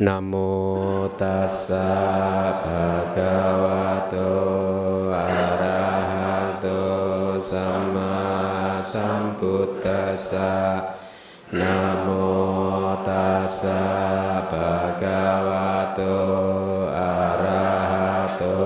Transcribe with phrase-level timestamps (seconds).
[0.00, 4.32] Namo tassa bhagavato
[5.12, 6.80] arahato
[7.36, 10.96] sama sambuddhassa.
[11.52, 16.16] Namo tassa bhagavato
[16.96, 18.56] arahato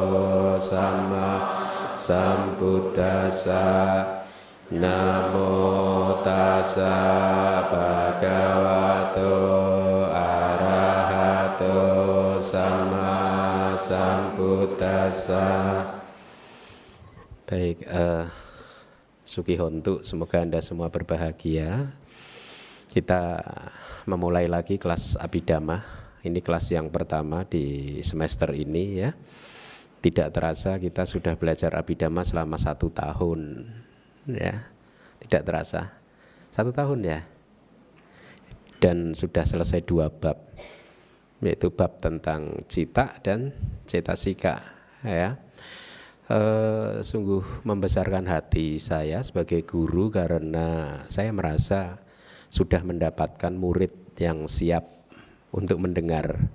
[0.63, 1.51] sama
[1.99, 3.67] sambuddhassa.
[4.71, 5.51] Namo
[6.23, 6.95] tassa
[7.75, 8.84] bhagavato
[14.45, 15.47] sambuddhassa
[17.45, 18.25] Baik, uh,
[19.21, 21.93] Suki Hontu, semoga Anda semua berbahagia.
[22.89, 23.37] Kita
[24.09, 25.85] memulai lagi kelas Abidama.
[26.25, 29.13] Ini kelas yang pertama di semester ini ya.
[30.01, 33.69] Tidak terasa kita sudah belajar Abidama selama satu tahun
[34.25, 34.65] ya.
[35.21, 36.01] Tidak terasa.
[36.49, 37.29] Satu tahun ya.
[38.81, 40.41] Dan sudah selesai dua bab.
[41.45, 43.53] Yaitu bab tentang cita dan
[43.85, 44.65] cetasika
[45.05, 45.37] ya
[46.33, 52.01] uh, sungguh membesarkan hati saya sebagai guru karena saya merasa
[52.49, 54.87] sudah mendapatkan murid yang siap
[55.51, 56.51] untuk mendengar.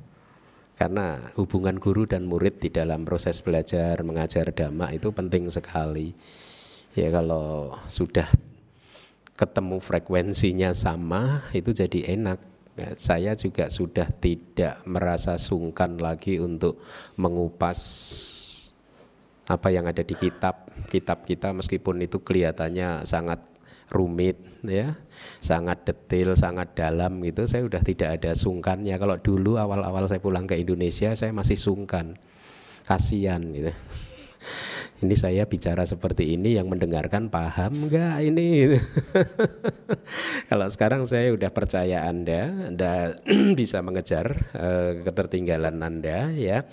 [0.79, 6.15] Karena hubungan guru dan murid di dalam proses belajar mengajar dhamma itu penting sekali.
[6.95, 8.31] Ya kalau sudah
[9.35, 12.39] ketemu frekuensinya sama itu jadi enak.
[12.79, 16.79] Ya, saya juga sudah tidak merasa sungkan lagi untuk
[17.19, 17.75] mengupas
[19.51, 23.43] apa yang ada di kitab kitab kita meskipun itu kelihatannya sangat
[23.91, 24.95] rumit ya
[25.43, 27.43] sangat detail sangat dalam gitu.
[27.49, 28.95] Saya udah tidak ada sungkannya.
[28.95, 32.15] Kalau dulu awal-awal saya pulang ke Indonesia saya masih sungkan.
[32.87, 33.75] Kasihan gitu
[34.99, 38.75] ini saya bicara seperti ini yang mendengarkan paham enggak ini
[40.51, 43.15] kalau sekarang saya udah percaya anda anda
[43.59, 46.67] bisa mengejar uh, ketertinggalan anda ya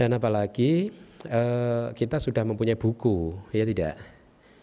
[0.00, 0.94] dan apalagi
[1.28, 4.00] uh, kita sudah mempunyai buku, ya tidak?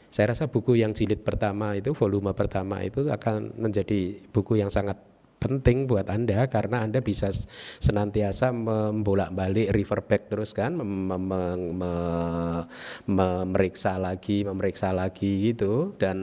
[0.07, 4.97] Saya rasa buku yang jilid pertama itu, volume pertama itu akan menjadi buku yang sangat
[5.37, 7.29] penting buat Anda karena Anda bisa
[7.77, 11.85] senantiasa membolak-balik refer back terus kan mem mem
[13.05, 15.93] memeriksa lagi memeriksa lagi gitu.
[16.01, 16.17] Dan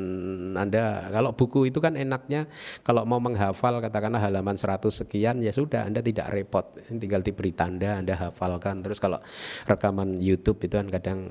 [0.58, 2.50] Anda kalau buku itu kan enaknya
[2.82, 6.74] kalau mau menghafal katakanlah halaman 100 sekian ya sudah Anda tidak repot.
[6.90, 8.82] Tinggal diberi tanda Anda hafalkan.
[8.82, 9.22] Terus kalau
[9.70, 11.30] rekaman YouTube itu kan kadang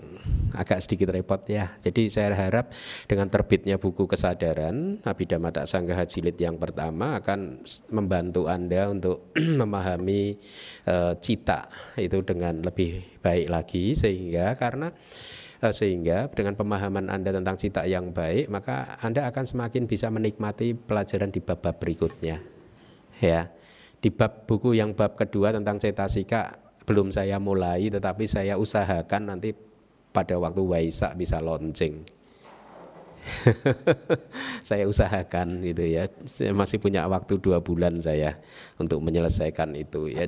[0.55, 1.75] agak sedikit repot ya.
[1.83, 2.71] Jadi saya harap
[3.05, 10.37] dengan terbitnya buku kesadaran Abhidhamma Sanggaha jilid yang pertama akan membantu Anda untuk memahami
[10.85, 11.67] uh, cita
[11.97, 14.91] itu dengan lebih baik lagi sehingga karena
[15.63, 20.77] uh, sehingga dengan pemahaman Anda tentang cita yang baik maka Anda akan semakin bisa menikmati
[20.77, 22.43] pelajaran di bab-bab berikutnya.
[23.21, 23.49] Ya.
[24.03, 29.55] Di bab buku yang bab kedua tentang cetasika belum saya mulai tetapi saya usahakan nanti
[30.11, 32.03] pada waktu Waisak bisa launching
[34.67, 36.07] saya usahakan gitu ya.
[36.27, 38.39] Saya masih punya waktu dua bulan saya
[38.79, 40.27] untuk menyelesaikan itu ya.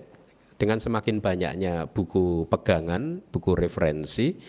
[0.56, 4.40] Dengan semakin banyaknya buku pegangan, buku referensi,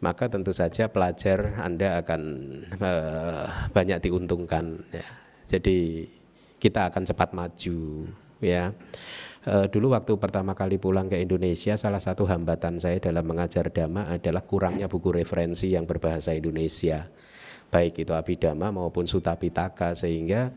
[0.00, 2.22] maka tentu saja pelajar Anda akan
[2.80, 5.06] uh, banyak diuntungkan ya.
[5.52, 6.08] Jadi
[6.56, 8.08] kita akan cepat maju
[8.40, 8.72] ya.
[9.42, 14.06] Uh, dulu waktu pertama kali pulang ke Indonesia salah satu hambatan saya dalam mengajar dhamma
[14.06, 17.10] adalah kurangnya buku referensi yang berbahasa Indonesia
[17.72, 20.52] baik itu Abhidhamma maupun Sutta Pitaka sehingga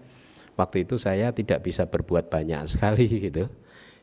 [0.59, 3.48] waktu itu saya tidak bisa berbuat banyak sekali gitu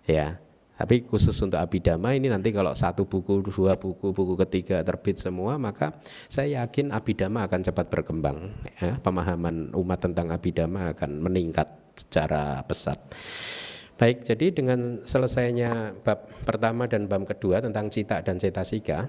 [0.09, 0.41] ya
[0.73, 5.61] tapi khusus untuk Abhidhamma ini nanti kalau satu buku, dua buku, buku ketiga terbit semua
[5.61, 5.93] maka
[6.27, 8.97] saya yakin Abhidhamma akan cepat berkembang ya.
[9.05, 12.99] pemahaman umat tentang Abhidhamma akan meningkat secara pesat
[14.03, 19.07] Baik, jadi dengan selesainya bab pertama dan bab kedua tentang cita dan cetasika,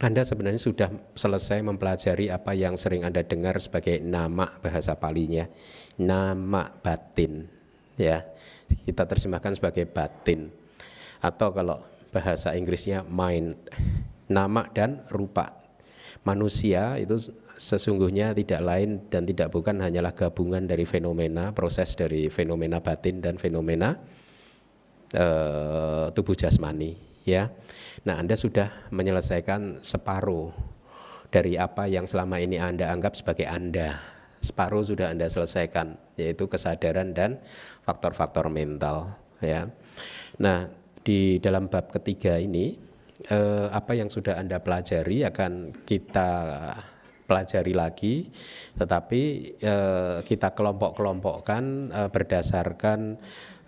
[0.00, 5.44] anda sebenarnya sudah selesai mempelajari apa yang sering Anda dengar sebagai nama bahasa palinya,
[6.00, 7.44] nama batin.
[8.00, 8.24] Ya,
[8.88, 10.48] kita terjemahkan sebagai batin.
[11.20, 11.84] Atau kalau
[12.16, 13.52] bahasa Inggrisnya mind,
[14.24, 15.52] nama dan rupa.
[16.24, 17.20] Manusia itu
[17.60, 23.36] sesungguhnya tidak lain dan tidak bukan hanyalah gabungan dari fenomena, proses dari fenomena batin dan
[23.36, 24.00] fenomena
[25.12, 26.96] uh, tubuh jasmani,
[27.28, 27.52] ya.
[28.00, 30.52] Nah, Anda sudah menyelesaikan separuh
[31.28, 34.00] dari apa yang selama ini Anda anggap sebagai Anda.
[34.40, 37.44] Separuh sudah Anda selesaikan, yaitu kesadaran dan
[37.84, 39.68] faktor-faktor mental, ya.
[40.40, 40.72] Nah,
[41.04, 42.72] di dalam bab ketiga ini
[43.28, 46.28] eh, apa yang sudah Anda pelajari akan kita
[47.28, 48.26] pelajari lagi,
[48.80, 49.22] tetapi
[49.60, 53.20] eh, kita kelompok-kelompokkan eh, berdasarkan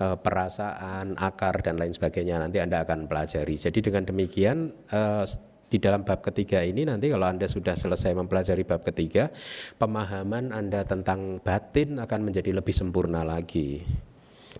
[0.02, 3.54] eh, perasaan, akar dan lain sebagainya nanti Anda akan pelajari.
[3.54, 5.24] Jadi dengan demikian eh,
[5.72, 9.32] di dalam bab ketiga ini nanti kalau Anda sudah selesai mempelajari bab ketiga,
[9.80, 13.80] pemahaman Anda tentang batin akan menjadi lebih sempurna lagi.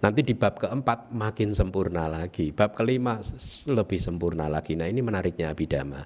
[0.00, 3.20] Nanti di bab keempat makin sempurna lagi, bab kelima
[3.68, 4.72] lebih sempurna lagi.
[4.72, 6.00] Nah ini menariknya abidama.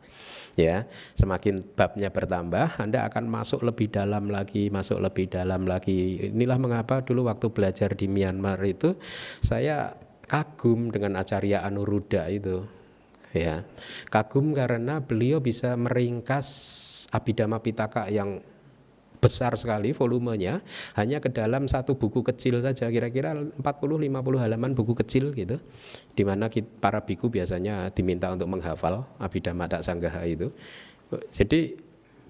[0.57, 6.33] Ya, semakin babnya bertambah, Anda akan masuk lebih dalam lagi, masuk lebih dalam lagi.
[6.33, 8.97] Inilah mengapa dulu waktu belajar di Myanmar itu
[9.45, 9.95] saya
[10.27, 12.65] kagum dengan Acarya Anuruddha itu.
[13.37, 13.69] Ya,
[14.09, 16.49] kagum karena beliau bisa meringkas
[17.13, 18.41] Abhidhamma Pitaka yang
[19.19, 20.61] besar sekali volumenya
[20.95, 25.61] hanya ke dalam satu buku kecil saja kira-kira 40-50 halaman buku kecil gitu
[26.13, 26.49] di mana
[26.81, 30.53] para biku biasanya diminta untuk menghafal Abhidhamma Tak Sanggaha itu.
[31.31, 31.77] Jadi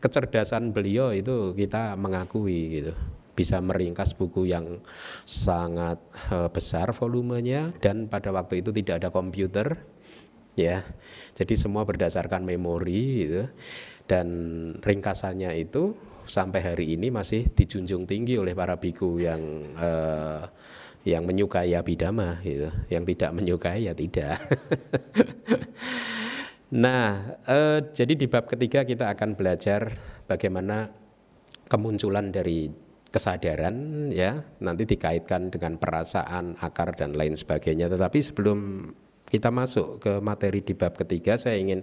[0.01, 2.93] kecerdasan beliau itu kita mengakui gitu
[3.37, 4.81] bisa meringkas buku yang
[5.29, 6.01] sangat
[6.33, 9.77] uh, besar volumenya dan pada waktu itu tidak ada komputer
[10.57, 10.83] ya.
[11.37, 13.45] Jadi semua berdasarkan memori gitu
[14.09, 14.27] dan
[14.81, 15.93] ringkasannya itu
[16.27, 19.41] sampai hari ini masih dijunjung tinggi oleh para biku yang
[19.79, 20.45] uh,
[21.07, 22.71] yang menyukai abidama gitu.
[22.91, 24.37] Yang tidak menyukai ya tidak.
[26.85, 29.95] nah, uh, jadi di bab ketiga kita akan belajar
[30.27, 30.91] bagaimana
[31.71, 32.71] kemunculan dari
[33.11, 38.93] kesadaran ya nanti dikaitkan dengan perasaan akar dan lain sebagainya tetapi sebelum
[39.27, 41.81] kita masuk ke materi di bab ketiga saya ingin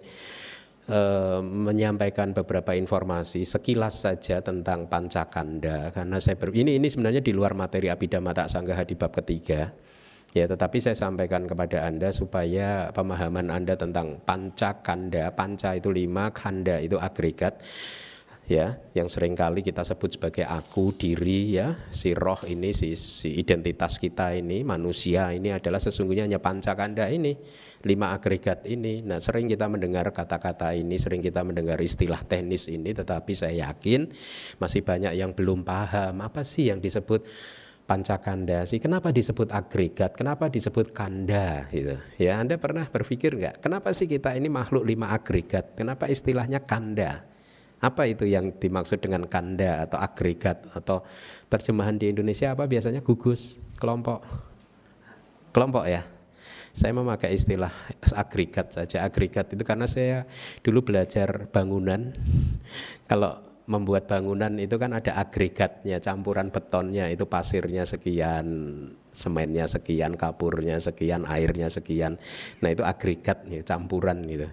[0.83, 7.31] Eh, menyampaikan beberapa informasi sekilas saja tentang pancakanda karena saya ber, ini ini sebenarnya di
[7.31, 9.71] luar materi abidama tak sanggaha di bab ketiga.
[10.35, 16.83] Ya tetapi saya sampaikan kepada anda supaya pemahaman anda tentang pancakanda panca itu lima kanda
[16.83, 17.63] itu agregat
[18.43, 23.39] ya yang sering kali kita sebut sebagai aku diri ya si roh ini si, si
[23.39, 27.39] identitas kita ini manusia ini adalah sesungguhnya hanya pancakanda ini
[27.83, 29.03] lima agregat ini.
[29.03, 34.07] Nah, sering kita mendengar kata-kata ini, sering kita mendengar istilah teknis ini, tetapi saya yakin
[34.57, 37.27] masih banyak yang belum paham apa sih yang disebut
[37.83, 38.79] pancakanda sih.
[38.79, 40.15] Kenapa disebut agregat?
[40.15, 41.99] Kenapa disebut kanda gitu.
[42.15, 43.59] Ya, Anda pernah berpikir nggak?
[43.59, 45.75] Kenapa sih kita ini makhluk lima agregat?
[45.75, 47.32] Kenapa istilahnya kanda?
[47.83, 51.03] Apa itu yang dimaksud dengan kanda atau agregat atau
[51.51, 54.23] terjemahan di Indonesia apa biasanya gugus, kelompok.
[55.51, 56.07] Kelompok ya.
[56.71, 57.69] Saya memakai istilah
[58.15, 59.03] agregat saja.
[59.03, 60.23] Agregat itu karena saya
[60.63, 62.15] dulu belajar bangunan.
[63.05, 68.47] Kalau membuat bangunan itu kan ada agregatnya, campuran betonnya itu pasirnya sekian,
[69.11, 72.19] semennya sekian, kapurnya sekian, airnya sekian.
[72.59, 74.47] Nah itu agregat nih, campuran gitu.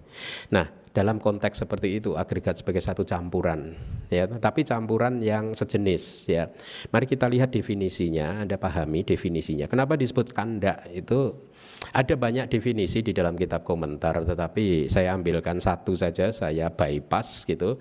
[0.55, 3.79] Nah dalam konteks seperti itu agregat sebagai satu campuran
[4.11, 4.27] ya.
[4.27, 6.51] Tapi campuran yang sejenis ya.
[6.91, 9.71] Mari kita lihat definisinya Anda pahami definisinya.
[9.71, 11.47] Kenapa disebut kanda itu
[11.95, 17.79] ada banyak definisi di dalam kitab komentar tetapi saya ambilkan satu saja saya bypass gitu.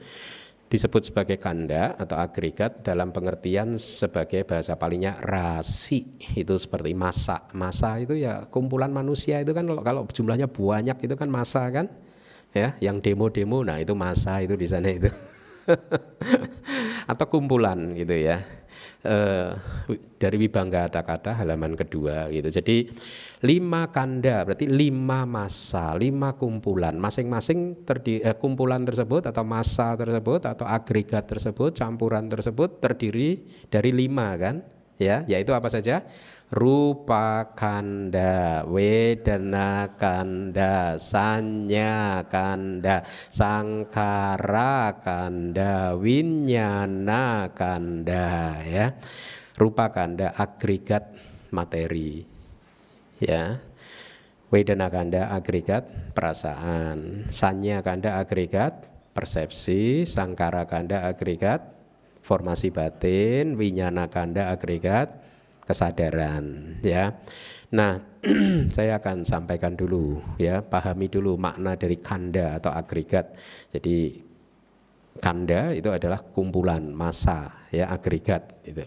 [0.69, 6.05] Disebut sebagai kanda atau agregat dalam pengertian sebagai bahasa palingnya rasi.
[6.37, 11.25] Itu seperti masa masa itu ya kumpulan manusia itu kan kalau, jumlahnya banyak itu kan
[11.25, 11.89] masa kan
[12.53, 15.09] ya yang demo-demo nah itu masa itu di sana itu.
[17.11, 18.41] Atau kumpulan gitu ya.
[18.99, 19.15] E,
[20.19, 22.49] dari Wibangga kata-kata halaman kedua gitu.
[22.51, 22.89] Jadi
[23.45, 26.97] lima kanda berarti lima masa lima kumpulan.
[26.97, 33.39] Masing-masing eh, kumpulan tersebut atau masa tersebut atau agregat tersebut campuran tersebut terdiri
[33.69, 34.65] dari lima kan?
[34.99, 36.03] Ya yaitu apa saja
[36.49, 48.97] rupa kanda, wedana kanda, sanya kanda, sangkara kanda, winyana kanda ya.
[49.59, 51.13] Rupa kanda agregat
[51.53, 52.25] materi.
[53.21, 53.61] Ya.
[54.49, 55.85] Wedana kanda agregat
[56.17, 58.81] perasaan, sanya kanda agregat
[59.13, 61.61] persepsi, sangkara kanda agregat
[62.25, 65.28] formasi batin, winyana kanda agregat
[65.69, 67.13] kesadaran ya.
[67.69, 68.01] Nah,
[68.75, 73.37] saya akan sampaikan dulu ya, pahami dulu makna dari kanda atau agregat.
[73.69, 74.17] Jadi
[75.21, 78.81] kanda itu adalah kumpulan masa ya agregat itu.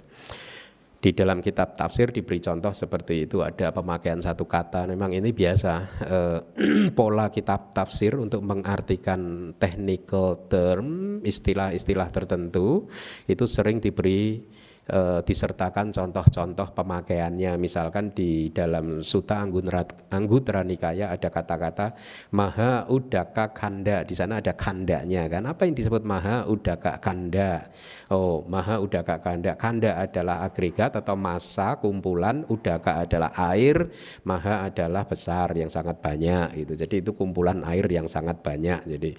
[1.03, 4.87] Di dalam kitab tafsir diberi contoh seperti itu ada pemakaian satu kata.
[4.87, 5.73] Memang ini biasa
[6.07, 6.39] eh,
[6.99, 12.87] pola kitab tafsir untuk mengartikan technical term, istilah-istilah tertentu
[13.27, 14.47] itu sering diberi
[14.87, 17.55] e, disertakan contoh-contoh pemakaiannya.
[17.59, 21.95] Misalkan di dalam Suta Anggutra Nikaya ada kata-kata
[22.35, 24.03] Maha Udaka Kanda.
[24.03, 25.47] Di sana ada kandanya kan.
[25.47, 27.71] Apa yang disebut Maha Udaka Kanda?
[28.11, 29.55] Oh, Maha Udaka Kanda.
[29.55, 33.89] Kanda adalah agregat atau massa kumpulan, Udaka adalah air,
[34.27, 36.75] Maha adalah besar yang sangat banyak itu.
[36.75, 38.85] Jadi itu kumpulan air yang sangat banyak.
[38.87, 39.11] Jadi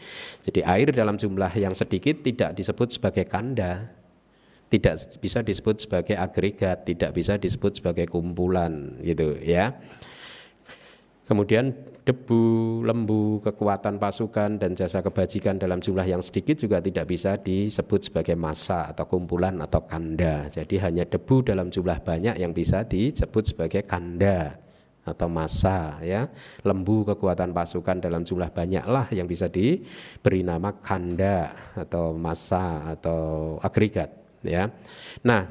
[0.43, 4.02] jadi air dalam jumlah yang sedikit tidak disebut sebagai kanda
[4.73, 9.77] tidak bisa disebut sebagai agregat, tidak bisa disebut sebagai kumpulan gitu ya.
[11.29, 17.37] Kemudian debu, lembu, kekuatan pasukan dan jasa kebajikan dalam jumlah yang sedikit juga tidak bisa
[17.37, 20.49] disebut sebagai massa atau kumpulan atau kanda.
[20.49, 24.57] Jadi hanya debu dalam jumlah banyak yang bisa disebut sebagai kanda
[25.05, 26.25] atau massa ya.
[26.65, 34.22] Lembu kekuatan pasukan dalam jumlah banyaklah yang bisa diberi nama kanda atau massa atau agregat
[34.43, 34.69] ya.
[35.25, 35.49] Nah,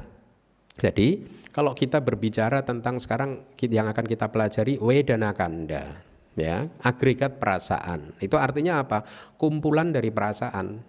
[0.79, 1.21] jadi
[1.53, 6.01] kalau kita berbicara tentang sekarang yang akan kita pelajari wedana kanda
[6.33, 8.17] ya, agregat perasaan.
[8.17, 9.05] Itu artinya apa?
[9.37, 10.81] Kumpulan dari perasaan.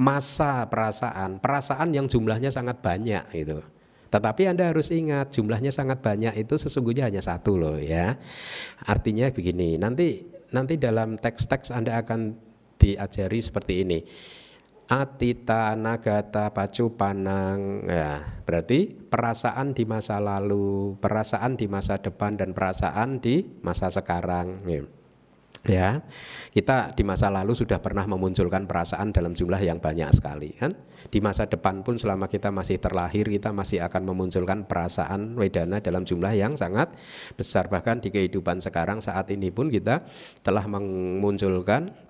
[0.00, 3.58] Masa perasaan, perasaan yang jumlahnya sangat banyak itu.
[4.10, 8.16] Tetapi Anda harus ingat jumlahnya sangat banyak itu sesungguhnya hanya satu loh ya.
[8.88, 12.32] Artinya begini, nanti nanti dalam teks-teks Anda akan
[12.80, 13.98] diajari seperti ini
[14.90, 17.86] atita nagata pacu panang.
[17.86, 24.58] Ya berarti perasaan di masa lalu perasaan di masa depan dan perasaan di masa sekarang.
[24.66, 24.82] Ya.
[25.62, 25.90] ya
[26.50, 30.74] kita di masa lalu sudah pernah memunculkan perasaan dalam jumlah yang banyak sekali kan?
[31.06, 36.02] Di masa depan pun selama kita masih terlahir kita masih akan memunculkan perasaan wedana dalam
[36.02, 36.90] jumlah yang sangat
[37.38, 37.70] besar.
[37.70, 40.02] Bahkan di kehidupan sekarang saat ini pun kita
[40.42, 42.09] telah memunculkan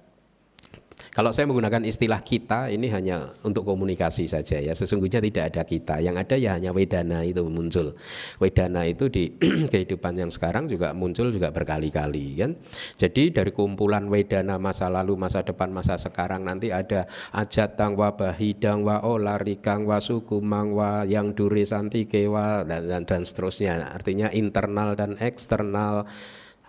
[1.10, 4.70] kalau saya menggunakan istilah kita ini hanya untuk komunikasi saja ya.
[4.78, 5.98] Sesungguhnya tidak ada kita.
[5.98, 7.98] Yang ada ya hanya wedana itu muncul.
[8.38, 9.34] Wedana itu di
[9.74, 12.54] kehidupan yang sekarang juga muncul juga berkali-kali kan.
[12.94, 18.86] Jadi dari kumpulan wedana masa lalu, masa depan, masa sekarang nanti ada ajatang wa bahidang
[18.86, 23.82] wa olarikang wa sukumang wa yang duri santike wa dan, dan, dan seterusnya.
[23.90, 26.06] Artinya internal dan eksternal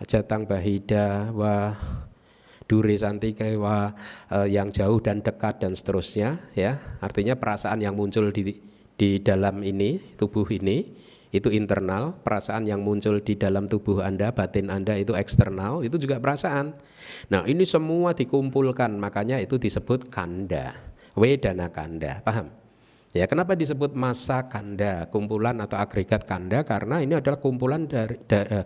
[0.02, 1.78] ajatang bahida wa
[2.66, 2.96] dure
[3.34, 3.92] kewa
[4.30, 6.78] uh, yang jauh dan dekat dan seterusnya ya.
[7.02, 8.58] Artinya perasaan yang muncul di
[8.92, 10.86] di dalam ini tubuh ini
[11.32, 12.18] itu internal.
[12.20, 16.76] Perasaan yang muncul di dalam tubuh anda batin anda itu eksternal itu juga perasaan.
[17.32, 20.76] Nah ini semua dikumpulkan makanya itu disebut kanda
[21.16, 22.62] wedana kanda paham?
[23.12, 26.64] Ya, kenapa disebut masa kanda, kumpulan atau agregat kanda?
[26.64, 28.64] Karena ini adalah kumpulan dari da, uh,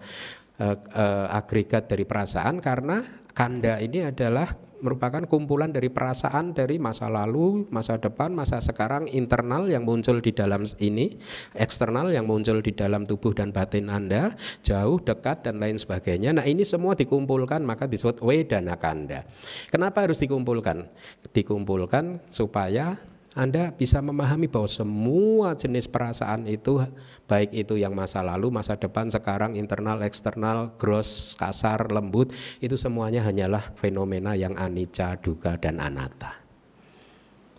[0.63, 3.03] uh, agregat dari perasaan karena
[3.37, 4.49] kanda ini adalah
[4.81, 10.33] merupakan kumpulan dari perasaan dari masa lalu, masa depan, masa sekarang, internal yang muncul di
[10.33, 11.17] dalam ini,
[11.57, 16.37] eksternal yang muncul di dalam tubuh dan batin Anda, jauh, dekat dan lain sebagainya.
[16.37, 19.25] Nah, ini semua dikumpulkan maka disebut wedana kanda.
[19.69, 20.89] Kenapa harus dikumpulkan?
[21.33, 22.97] Dikumpulkan supaya
[23.37, 26.81] anda bisa memahami bahwa semua jenis perasaan itu
[27.29, 32.33] baik itu yang masa lalu, masa depan, sekarang, internal, eksternal, gross, kasar, lembut
[32.65, 36.33] itu semuanya hanyalah fenomena yang anicca, duga dan anatta.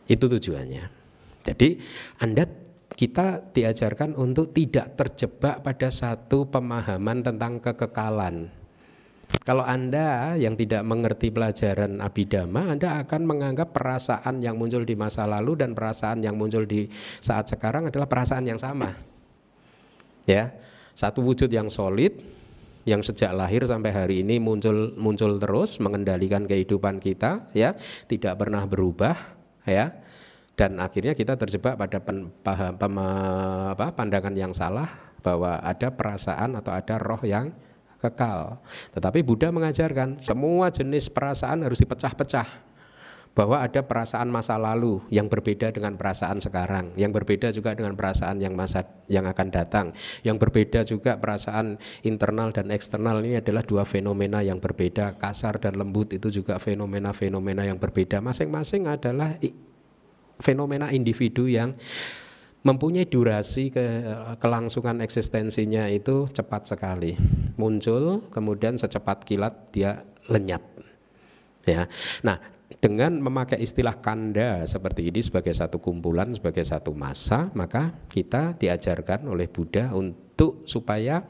[0.09, 0.89] Itu tujuannya.
[1.45, 1.77] Jadi
[2.25, 2.49] Anda
[2.97, 8.49] kita diajarkan untuk tidak terjebak pada satu pemahaman tentang kekekalan.
[9.47, 15.23] Kalau Anda yang tidak mengerti pelajaran abidama, Anda akan menganggap perasaan yang muncul di masa
[15.23, 16.91] lalu dan perasaan yang muncul di
[17.23, 18.91] saat sekarang adalah perasaan yang sama.
[20.27, 20.51] Ya,
[20.91, 22.19] satu wujud yang solid
[22.83, 27.71] yang sejak lahir sampai hari ini muncul muncul terus mengendalikan kehidupan kita ya,
[28.11, 29.15] tidak pernah berubah
[29.63, 29.95] ya.
[30.59, 32.99] Dan akhirnya kita terjebak pada pen, paham, pem,
[33.71, 34.91] apa, pandangan yang salah
[35.23, 37.55] bahwa ada perasaan atau ada roh yang
[37.97, 38.61] kekal.
[38.93, 42.65] Tetapi Buddha mengajarkan semua jenis perasaan harus dipecah-pecah.
[43.37, 48.41] Bahwa ada perasaan masa lalu yang berbeda dengan perasaan sekarang, yang berbeda juga dengan perasaan
[48.41, 49.93] yang masa yang akan datang,
[50.25, 55.77] yang berbeda juga perasaan internal dan eksternal ini adalah dua fenomena yang berbeda, kasar dan
[55.77, 58.25] lembut itu juga fenomena-fenomena yang berbeda.
[58.25, 59.37] Masing-masing adalah
[60.41, 61.77] fenomena individu yang
[62.67, 64.03] mempunyai durasi ke
[64.43, 67.15] kelangsungan eksistensinya itu cepat sekali
[67.55, 70.59] muncul kemudian secepat kilat dia lenyap
[71.63, 71.87] ya
[72.27, 72.35] nah
[72.83, 79.31] dengan memakai istilah kanda seperti ini sebagai satu kumpulan sebagai satu masa maka kita diajarkan
[79.31, 81.23] oleh Buddha untuk supaya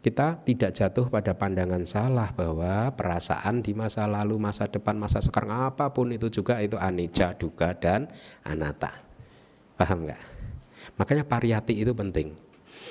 [0.00, 5.68] kita tidak jatuh pada pandangan salah bahwa perasaan di masa lalu, masa depan, masa sekarang
[5.68, 8.08] apa pun itu juga itu anicca, duga dan
[8.40, 8.96] anatta.
[9.76, 10.39] Paham nggak?
[11.00, 12.36] Makanya pariyati itu penting.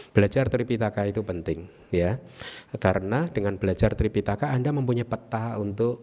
[0.09, 2.17] Belajar Tripitaka itu penting ya.
[2.81, 6.01] Karena dengan belajar Tripitaka Anda mempunyai peta untuk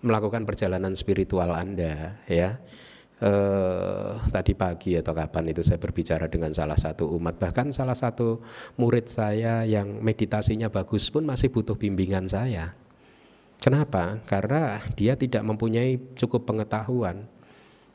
[0.00, 2.56] melakukan perjalanan spiritual Anda ya.
[3.18, 8.38] Eh, tadi pagi atau kapan itu saya berbicara dengan salah satu umat bahkan salah satu
[8.78, 12.78] murid saya yang meditasinya bagus pun masih butuh bimbingan saya.
[13.58, 14.22] Kenapa?
[14.22, 17.26] Karena dia tidak mempunyai cukup pengetahuan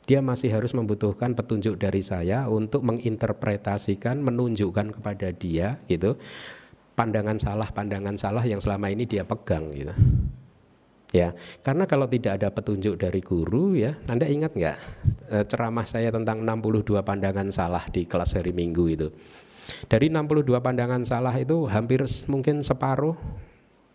[0.04, 6.20] dia masih harus membutuhkan petunjuk dari saya untuk menginterpretasikan, menunjukkan kepada dia gitu
[6.94, 9.94] pandangan salah pandangan salah yang selama ini dia pegang gitu.
[11.14, 11.30] Ya,
[11.62, 14.76] karena kalau tidak ada petunjuk dari guru ya, Anda ingat nggak
[15.30, 19.14] e, ceramah saya tentang 62 pandangan salah di kelas hari Minggu itu.
[19.86, 23.14] Dari 62 pandangan salah itu hampir mungkin separuh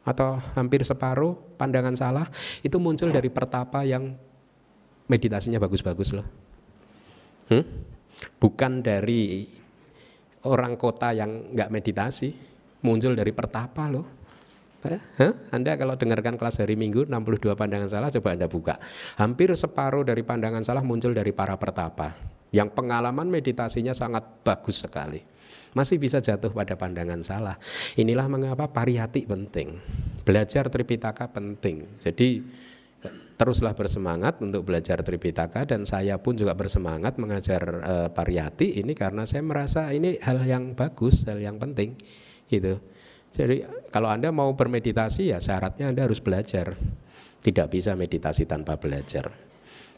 [0.08, 2.26] atau hampir separuh pandangan salah
[2.64, 4.16] itu muncul dari pertapa yang
[5.10, 6.28] meditasinya bagus-bagus loh.
[7.50, 7.66] Hmm?
[8.40, 9.44] Bukan dari
[10.46, 12.32] orang kota yang nggak meditasi,
[12.86, 14.08] muncul dari pertapa loh.
[14.80, 15.34] Eh, huh?
[15.52, 18.80] Anda kalau dengarkan kelas hari Minggu 62 pandangan salah coba Anda buka.
[19.20, 22.16] Hampir separuh dari pandangan salah muncul dari para pertapa
[22.56, 25.20] yang pengalaman meditasinya sangat bagus sekali.
[25.76, 27.60] Masih bisa jatuh pada pandangan salah.
[27.94, 29.78] Inilah mengapa pariyati penting.
[30.26, 31.86] Belajar Tripitaka penting.
[32.02, 32.42] Jadi
[33.40, 39.24] teruslah bersemangat untuk belajar Tripitaka dan saya pun juga bersemangat mengajar e, pariyati ini karena
[39.24, 41.96] saya merasa ini hal yang bagus, hal yang penting
[42.52, 42.84] gitu.
[43.32, 43.64] Jadi
[43.96, 46.76] kalau Anda mau bermeditasi ya syaratnya Anda harus belajar.
[47.40, 49.49] Tidak bisa meditasi tanpa belajar.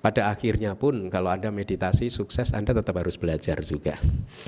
[0.02, 4.02] Pada akhirnya pun kalau Anda meditasi sukses Anda tetap harus belajar juga.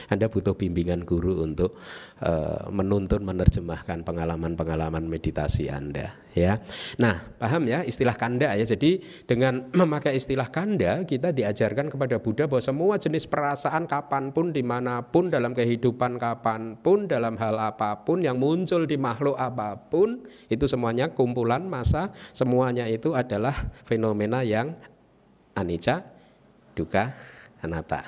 [0.10, 1.78] Anda butuh bimbingan guru untuk
[2.26, 6.58] uh, menuntun menerjemahkan pengalaman-pengalaman meditasi Anda ya.
[6.98, 8.66] Nah, paham ya istilah kanda ya.
[8.66, 8.98] Jadi
[9.30, 14.66] dengan memakai istilah kanda kita diajarkan kepada Buddha bahwa semua jenis perasaan kapan pun di
[14.66, 19.78] mana pun dalam kehidupan kapan pun dalam hal apa pun yang muncul di makhluk apa
[19.78, 23.54] pun itu semuanya kumpulan masa semuanya itu adalah
[23.86, 24.74] fenomena yang
[25.58, 26.04] anicca,
[26.74, 27.14] duka,
[27.62, 28.04] anatta.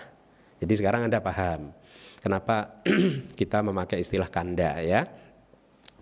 [0.60, 1.74] Jadi sekarang Anda paham
[2.22, 2.82] kenapa
[3.40, 5.06] kita memakai istilah kanda ya.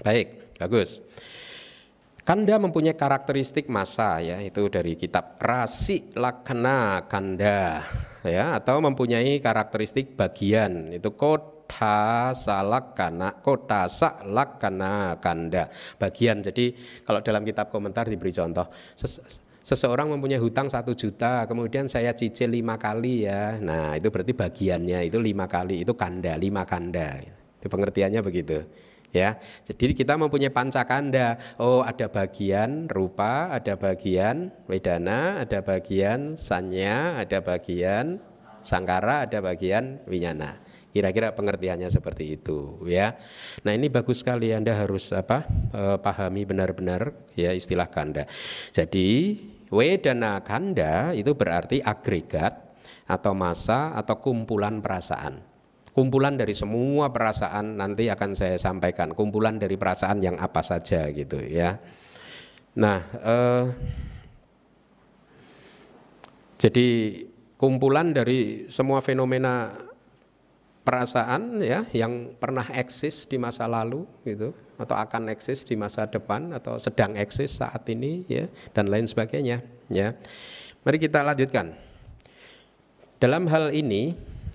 [0.02, 1.04] Baik, bagus.
[2.24, 7.84] Kanda mempunyai karakteristik masa ya itu dari kitab Rasi Lakana Kanda
[8.24, 15.68] ya atau mempunyai karakteristik bagian itu kota salakana kota salakana kanda
[16.00, 16.72] bagian jadi
[17.04, 18.72] kalau dalam kitab komentar diberi contoh
[19.64, 25.08] seseorang mempunyai hutang satu juta, kemudian saya cicil lima kali ya, nah itu berarti bagiannya
[25.08, 27.24] itu lima kali, itu kanda, lima kanda,
[27.58, 28.62] itu pengertiannya begitu.
[29.14, 31.38] Ya, jadi kita mempunyai pancakanda.
[31.62, 38.18] Oh, ada bagian rupa, ada bagian wedana, ada bagian sanya, ada bagian
[38.66, 40.58] sangkara, ada bagian winyana.
[40.90, 43.14] Kira-kira pengertiannya seperti itu ya.
[43.62, 45.46] Nah, ini bagus sekali Anda harus apa?
[45.74, 48.26] Eh, pahami benar-benar ya istilah kanda.
[48.74, 49.38] Jadi,
[49.74, 52.54] wedana kanda itu berarti agregat
[53.10, 55.42] atau masa atau kumpulan perasaan.
[55.94, 59.14] Kumpulan dari semua perasaan nanti akan saya sampaikan.
[59.14, 61.78] Kumpulan dari perasaan yang apa saja gitu ya.
[62.74, 63.66] Nah, eh,
[66.58, 66.88] jadi
[67.62, 69.70] kumpulan dari semua fenomena
[70.82, 76.54] perasaan ya yang pernah eksis di masa lalu gitu atau akan eksis di masa depan
[76.56, 80.18] atau sedang eksis saat ini ya dan lain sebagainya ya.
[80.84, 81.74] Mari kita lanjutkan.
[83.22, 84.12] Dalam hal ini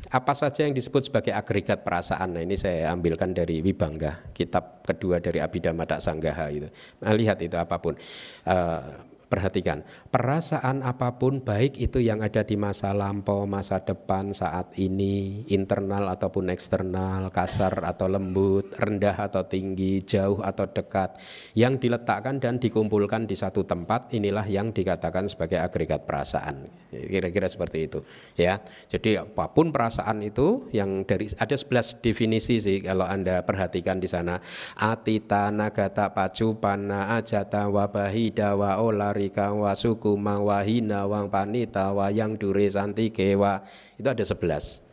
[0.09, 2.37] apa saja yang disebut sebagai agregat perasaan.
[2.37, 6.69] Nah, ini saya ambilkan dari Wibangga, kitab kedua dari Abhidhamma Sanggaha itu.
[7.05, 7.97] Nah, lihat itu apa pun.
[8.45, 14.73] Uh, Perhatikan, perasaan apa pun baik itu yang ada di masa lampau, masa depan, saat
[14.81, 21.21] ini, internal ataupun eksternal, kasar atau lembut, rendah atau tinggi, jauh atau dekat,
[21.53, 26.65] yang diletakkan dan dikumpulkan di satu tempat, inilah yang dikatakan sebagai agregat perasaan.
[26.89, 28.01] Kira-kira seperti itu,
[28.33, 28.65] ya.
[28.89, 34.09] Jadi apa pun perasaan itu yang dari ada 11 definisi sih kalau Anda perhatikan di
[34.09, 34.41] sana.
[34.81, 38.81] Atita nagata pacupana ajata wabahida wa
[39.19, 43.67] olar Rika wa suku wa hina wa panita wa yang dure santi kewa
[43.99, 44.87] itu ada sebelas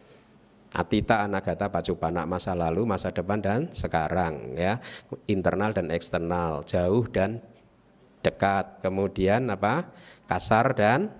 [0.75, 4.83] Atita anagata pacupana masa lalu, masa depan dan sekarang ya.
[5.23, 7.39] Internal dan eksternal, jauh dan
[8.19, 8.83] dekat.
[8.83, 9.88] Kemudian apa?
[10.27, 11.15] Kasar dan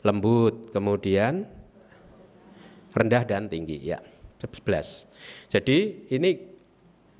[0.00, 0.72] lembut.
[0.72, 1.44] Kemudian
[2.96, 4.00] rendah dan tinggi ya.
[4.40, 5.52] 11.
[5.52, 6.51] Jadi ini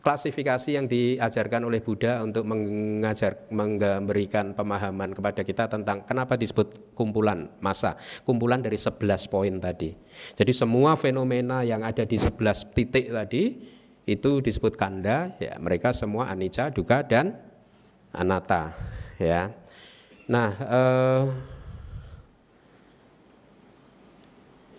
[0.03, 7.47] klasifikasi yang diajarkan oleh Buddha untuk mengajar memberikan pemahaman kepada kita tentang kenapa disebut kumpulan
[7.63, 7.95] masa
[8.27, 8.99] kumpulan dari 11
[9.31, 9.95] poin tadi.
[10.35, 13.63] Jadi semua fenomena yang ada di 11 titik tadi
[14.03, 17.39] itu disebut kanda ya mereka semua anicca duka dan
[18.11, 18.75] anatta
[19.23, 19.55] ya.
[20.27, 21.23] Nah eh,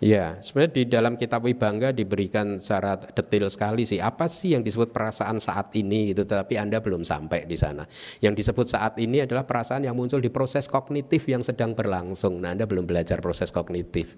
[0.04, 4.92] Ya, sebenarnya di dalam kitab Wibangga diberikan secara detail sekali sih apa sih yang disebut
[4.92, 7.88] perasaan saat ini gitu, tapi Anda belum sampai di sana.
[8.20, 12.36] Yang disebut saat ini adalah perasaan yang muncul di proses kognitif yang sedang berlangsung.
[12.36, 14.12] Nah, Anda belum belajar proses kognitif.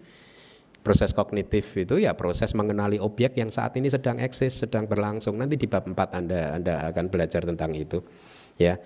[0.83, 5.39] Proses kognitif itu ya proses mengenali objek yang saat ini sedang eksis, sedang berlangsung.
[5.39, 8.03] Nanti di bab 4 Anda Anda akan belajar tentang itu.
[8.59, 8.83] Ya.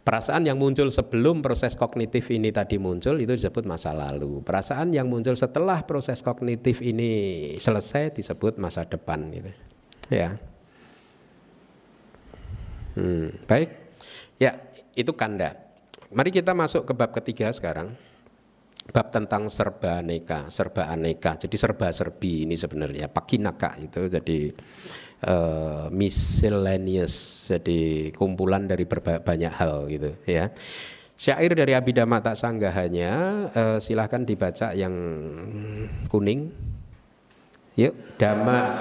[0.00, 4.40] Perasaan yang muncul sebelum proses kognitif ini tadi muncul itu disebut masa lalu.
[4.40, 7.10] Perasaan yang muncul setelah proses kognitif ini
[7.60, 9.52] selesai disebut masa depan gitu.
[10.08, 10.40] Ya.
[12.96, 13.68] Hmm, baik.
[14.40, 14.56] Ya,
[14.96, 15.54] itu kanda.
[16.10, 17.92] Mari kita masuk ke bab ketiga sekarang.
[18.90, 21.36] Bab tentang serba aneka, serba aneka.
[21.38, 24.50] Jadi serba serbi ini sebenarnya pakinaka itu jadi
[25.24, 30.52] uh, miscellaneous jadi kumpulan dari banyak hal gitu ya.
[31.20, 33.12] Syair dari Abhidhamma tak sanggahannya
[33.52, 34.94] uh, silahkan dibaca yang
[36.08, 36.48] kuning.
[37.76, 38.76] Yuk dhamma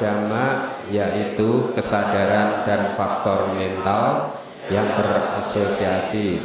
[0.91, 4.35] yaitu kesadaran dan faktor mental
[4.67, 6.41] yang berasosiasi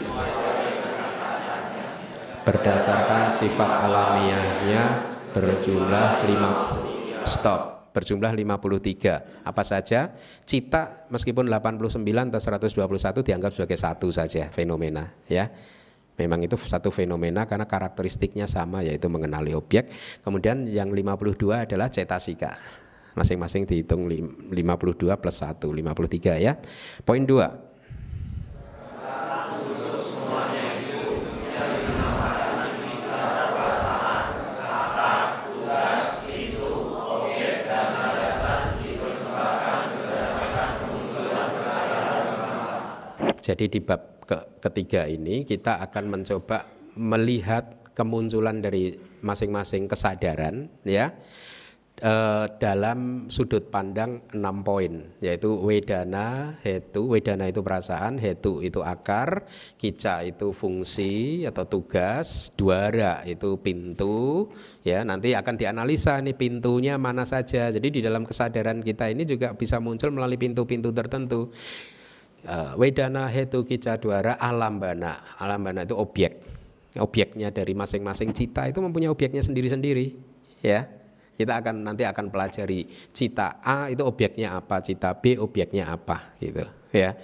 [2.45, 4.83] berdasarkan sifat alamiahnya
[5.33, 6.51] berjumlah lima
[7.25, 9.47] stop berjumlah 53.
[9.47, 10.11] Apa saja?
[10.43, 12.03] Cita meskipun 89
[12.35, 15.49] atau 121 dianggap sebagai satu saja fenomena ya.
[16.15, 19.91] Memang itu satu fenomena karena karakteristiknya sama yaitu mengenali objek.
[20.23, 22.55] Kemudian yang 52 adalah cetasika.
[23.15, 26.59] Masing-masing dihitung 52 plus 1, 53 ya.
[27.07, 27.64] Poin 2.
[43.45, 46.65] Jadi di bab ke ketiga ini kita akan mencoba
[46.97, 51.13] melihat kemunculan dari masing-masing kesadaran ya
[52.01, 59.45] eh, dalam sudut pandang enam poin yaitu wedana hetu wedana itu perasaan hetu itu akar
[59.77, 64.49] kica itu fungsi atau tugas duara itu pintu
[64.89, 65.05] ya.
[65.05, 67.69] Nanti akan dianalisa nih pintunya mana saja.
[67.69, 71.53] Jadi di dalam kesadaran kita ini juga bisa muncul melalui pintu-pintu tertentu
[72.47, 73.65] uh, wedana hetu
[74.01, 75.21] duara alambana.
[75.41, 76.41] Alambana itu objek.
[76.95, 80.15] Objeknya dari masing-masing cita itu mempunyai objeknya sendiri-sendiri
[80.63, 80.87] ya.
[81.35, 86.63] Kita akan nanti akan pelajari cita A itu objeknya apa cita B objeknya apa gitu
[86.95, 87.19] ya.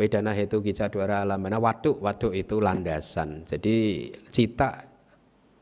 [0.00, 2.00] Wedana hetu duara alambana waduk.
[2.00, 3.44] Waduk itu landasan.
[3.44, 4.91] Jadi cita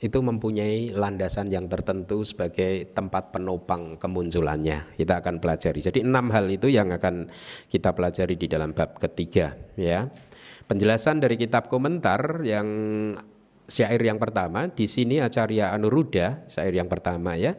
[0.00, 4.96] itu mempunyai landasan yang tertentu sebagai tempat penopang kemunculannya.
[4.96, 5.84] Kita akan pelajari.
[5.84, 7.28] Jadi enam hal itu yang akan
[7.68, 9.52] kita pelajari di dalam bab ketiga.
[9.76, 10.08] Ya,
[10.64, 12.68] penjelasan dari kitab komentar yang
[13.70, 17.54] syair yang pertama di sini Acarya Anuruddha syair yang pertama ya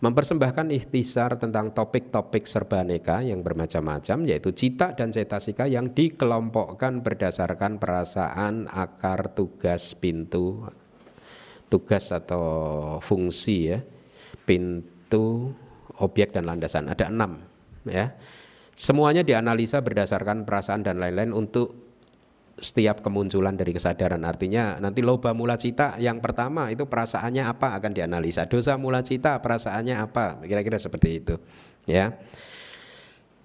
[0.00, 8.72] mempersembahkan ikhtisar tentang topik-topik serbaneka yang bermacam-macam yaitu cita dan cetasika yang dikelompokkan berdasarkan perasaan
[8.72, 10.64] akar tugas pintu
[11.70, 12.42] tugas atau
[13.00, 13.78] fungsi ya.
[14.44, 15.54] Pintu
[16.02, 16.90] objek dan landasan.
[16.90, 17.40] Ada enam
[17.86, 18.12] ya.
[18.74, 21.88] Semuanya dianalisa berdasarkan perasaan dan lain-lain untuk
[22.60, 24.20] setiap kemunculan dari kesadaran.
[24.26, 28.50] Artinya nanti loba mula cita yang pertama itu perasaannya apa akan dianalisa.
[28.50, 30.44] Dosa mula cita perasaannya apa?
[30.44, 31.36] Kira-kira seperti itu
[31.88, 32.12] ya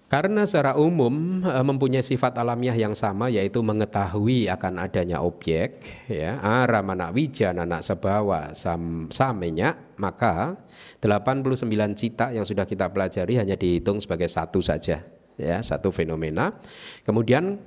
[0.05, 6.37] karena secara umum e, mempunyai sifat alamiah yang sama yaitu mengetahui akan adanya objek ya.
[6.39, 10.61] Aramana wijana nak sebawa sam, samenya maka
[11.01, 11.65] 89
[11.97, 15.01] cita yang sudah kita pelajari hanya dihitung sebagai satu saja
[15.41, 16.53] ya satu fenomena.
[17.01, 17.57] Kemudian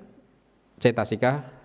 [0.78, 1.58] cetasika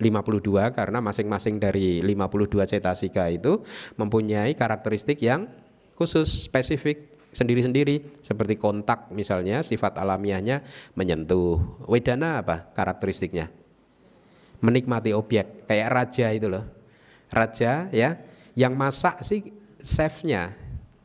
[0.00, 3.62] 52 karena masing-masing dari 52 cetasika itu
[4.00, 5.46] mempunyai karakteristik yang
[5.94, 10.62] khusus spesifik sendiri-sendiri seperti kontak misalnya sifat alamiahnya
[10.94, 11.84] menyentuh.
[11.90, 13.50] Wedana apa karakteristiknya?
[14.62, 16.64] Menikmati objek kayak raja itu loh.
[17.28, 18.16] Raja ya
[18.54, 19.50] yang masak sih
[19.82, 20.54] chefnya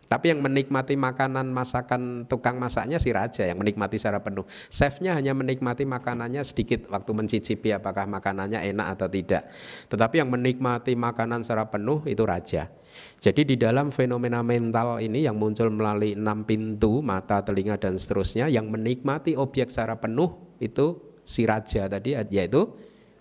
[0.09, 4.41] Tapi yang menikmati makanan masakan tukang masaknya si raja yang menikmati secara penuh.
[4.73, 9.45] Chefnya hanya menikmati makanannya sedikit waktu mencicipi apakah makanannya enak atau tidak.
[9.85, 12.73] Tetapi yang menikmati makanan secara penuh itu raja.
[13.21, 18.49] Jadi di dalam fenomena mental ini yang muncul melalui enam pintu mata, telinga dan seterusnya
[18.49, 22.65] yang menikmati objek secara penuh itu si raja tadi yaitu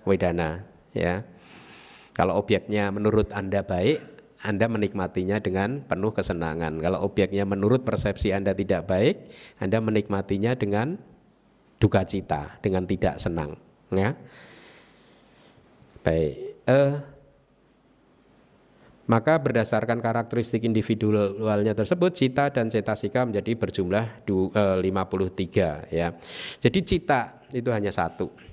[0.09, 0.65] wedana
[0.97, 1.21] ya.
[2.17, 6.79] Kalau objeknya menurut Anda baik, anda menikmatinya dengan penuh kesenangan.
[6.79, 9.17] Kalau objeknya menurut persepsi Anda tidak baik,
[9.59, 10.95] Anda menikmatinya dengan
[11.83, 13.59] duka cita, dengan tidak senang.
[13.91, 14.15] Ya.
[16.07, 16.35] Baik.
[16.71, 16.95] Eh,
[19.11, 26.09] maka berdasarkan karakteristik individualnya tersebut, cita dan cetasika menjadi berjumlah 53 eh, ya.
[26.63, 28.48] Jadi cita itu hanya satu.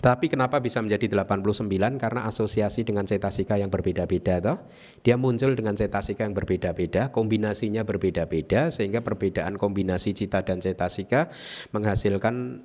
[0.00, 1.68] Tapi kenapa bisa menjadi 89?
[2.00, 4.58] Karena asosiasi dengan cetasika yang berbeda-beda toh.
[5.04, 11.28] Dia muncul dengan cetasika yang berbeda-beda, kombinasinya berbeda-beda sehingga perbedaan kombinasi cita dan cetasika
[11.76, 12.64] menghasilkan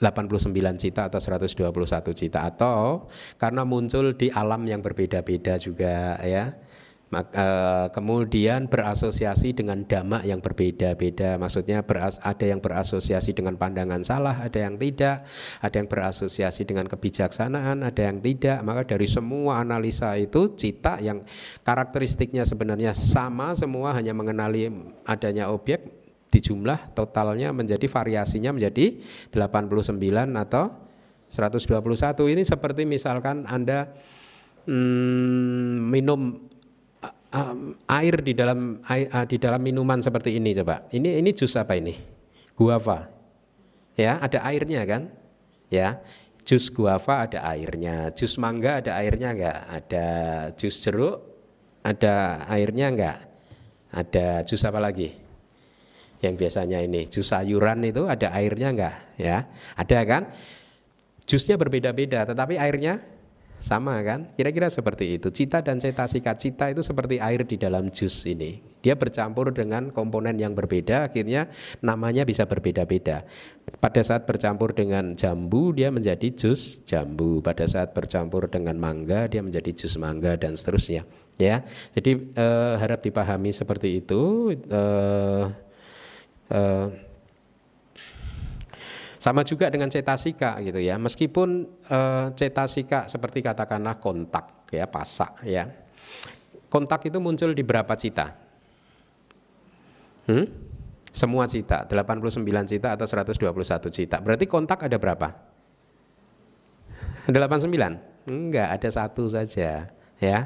[0.00, 1.70] 89 cita atau 121
[2.16, 6.56] cita atau karena muncul di alam yang berbeda-beda juga ya
[7.10, 11.42] Eh, kemudian berasosiasi dengan dhamma yang berbeda-beda.
[11.42, 11.82] Maksudnya
[12.22, 15.26] ada yang berasosiasi dengan pandangan salah ada yang tidak.
[15.58, 18.62] Ada yang berasosiasi dengan kebijaksanaan ada yang tidak.
[18.62, 21.26] Maka dari semua analisa itu cita yang
[21.66, 24.70] karakteristiknya sebenarnya sama semua hanya mengenali
[25.02, 25.82] adanya objek
[26.30, 29.02] di jumlah totalnya menjadi variasinya menjadi
[29.34, 29.98] 89
[30.46, 30.78] atau
[31.26, 31.74] 121
[32.38, 33.90] ini seperti misalkan Anda
[34.70, 36.38] hmm, minum
[37.34, 40.86] um, air di dalam air, uh, di dalam minuman seperti ini coba.
[40.90, 41.94] Ini ini jus apa ini?
[42.54, 43.08] Guava.
[43.98, 45.10] Ya, ada airnya kan?
[45.70, 46.02] Ya.
[46.40, 49.58] Jus guava ada airnya, jus mangga ada airnya enggak?
[49.70, 50.06] Ada
[50.56, 51.20] jus jeruk
[51.84, 53.18] ada airnya enggak?
[53.92, 55.14] Ada jus apa lagi?
[56.24, 58.96] Yang biasanya ini jus sayuran itu ada airnya enggak?
[59.20, 60.32] Ya, ada kan?
[61.28, 62.98] Jusnya berbeda-beda, tetapi airnya
[63.60, 64.32] sama kan?
[64.34, 65.28] Kira-kira seperti itu.
[65.28, 66.32] Cita dan cetasika.
[66.32, 68.58] Cita itu seperti air di dalam jus ini.
[68.80, 71.52] Dia bercampur dengan komponen yang berbeda, akhirnya
[71.84, 73.28] namanya bisa berbeda-beda.
[73.78, 77.44] Pada saat bercampur dengan jambu, dia menjadi jus jambu.
[77.44, 81.04] Pada saat bercampur dengan mangga, dia menjadi jus mangga dan seterusnya.
[81.36, 81.60] Ya,
[81.92, 84.52] jadi eh, harap dipahami seperti itu.
[84.56, 85.44] Eh,
[86.56, 87.09] eh,
[89.20, 90.96] sama juga dengan cetasika gitu ya.
[90.96, 95.68] Meskipun uh, cetasika seperti katakanlah kontak ya, pasak ya.
[96.72, 98.32] Kontak itu muncul di berapa cita?
[100.24, 100.48] Hmm?
[101.12, 104.16] Semua cita, 89 cita atau 121 cita.
[104.24, 105.28] Berarti kontak ada berapa?
[107.28, 108.24] 89?
[108.24, 110.38] Enggak, ada satu saja ya.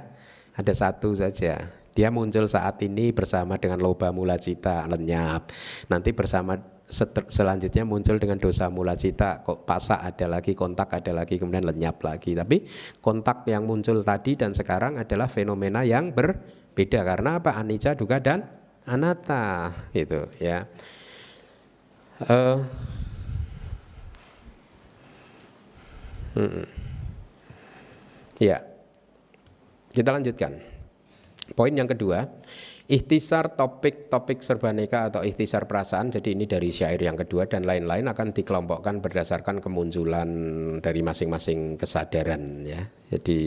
[0.56, 1.70] Ada satu saja.
[1.94, 5.46] Dia muncul saat ini bersama dengan loba mula cita lenyap.
[5.86, 11.40] Nanti bersama selanjutnya muncul dengan dosa mula cita kok pasak ada lagi kontak ada lagi
[11.40, 12.36] kemudian lenyap lagi.
[12.36, 12.64] Tapi
[13.00, 17.00] kontak yang muncul tadi dan sekarang adalah fenomena yang berbeda.
[17.02, 17.56] Karena apa?
[17.56, 18.44] Anicca duga dan
[18.84, 20.68] anatta gitu ya.
[22.20, 22.62] Uh,
[26.36, 26.64] hmm,
[28.38, 28.60] ya
[29.90, 30.52] kita lanjutkan.
[31.52, 32.24] Poin yang kedua
[32.84, 38.36] Ikhtisar topik-topik serbaneka atau ikhtisar perasaan Jadi ini dari syair yang kedua dan lain-lain akan
[38.36, 40.28] dikelompokkan berdasarkan kemunculan
[40.84, 42.84] dari masing-masing kesadaran ya.
[43.08, 43.40] Jadi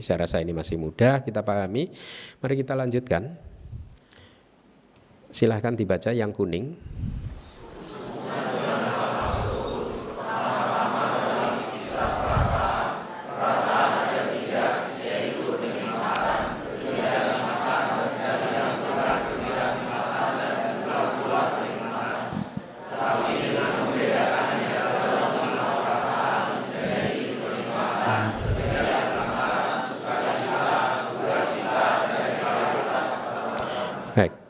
[0.00, 1.92] saya rasa ini masih mudah kita pahami.
[2.40, 3.36] Mari kita lanjutkan.
[5.28, 6.74] Silahkan dibaca yang kuning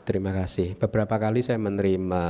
[0.01, 0.73] Terima kasih.
[0.81, 2.23] Beberapa kali saya menerima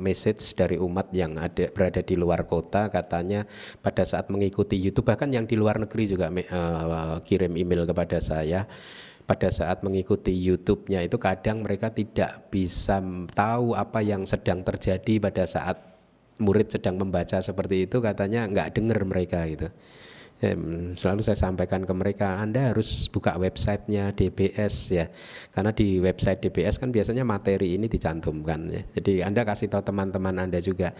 [0.00, 3.44] message dari umat yang ada berada di luar kota katanya
[3.84, 8.64] pada saat mengikuti YouTube bahkan yang di luar negeri juga uh, kirim email kepada saya
[9.28, 13.04] pada saat mengikuti YouTube-nya itu kadang mereka tidak bisa
[13.36, 15.76] tahu apa yang sedang terjadi pada saat
[16.40, 19.68] murid sedang membaca seperti itu katanya nggak dengar mereka gitu.
[20.94, 25.10] Selalu saya sampaikan ke mereka Anda harus buka websitenya DBS ya
[25.50, 30.38] karena di website DBS kan biasanya materi ini dicantumkan ya jadi Anda kasih tahu teman-teman
[30.38, 30.94] Anda juga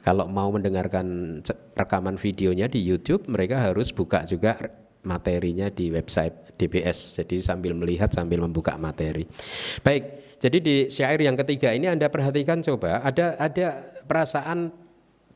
[0.00, 1.40] kalau mau mendengarkan
[1.76, 4.56] rekaman videonya di YouTube mereka harus buka juga
[5.04, 7.20] materinya di website DBS.
[7.20, 9.24] Jadi sambil melihat sambil membuka materi.
[9.80, 14.72] Baik, jadi di syair yang ketiga ini Anda perhatikan coba ada ada perasaan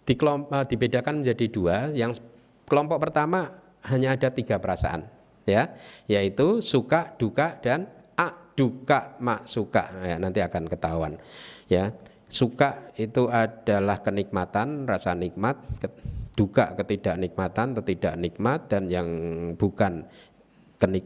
[0.04, 1.76] dikelompok, dibedakan menjadi dua.
[1.92, 2.20] Yang
[2.64, 3.54] kelompok pertama
[3.88, 5.06] hanya ada tiga perasaan,
[5.44, 5.72] ya,
[6.08, 9.92] yaitu suka, duka dan a duka mak suka.
[10.04, 11.20] Ya, nanti akan ketahuan,
[11.68, 11.92] ya.
[12.24, 15.54] Suka itu adalah kenikmatan, rasa nikmat,
[16.34, 19.08] duka ketidaknikmatan, tidak nikmat dan yang
[19.54, 20.02] bukan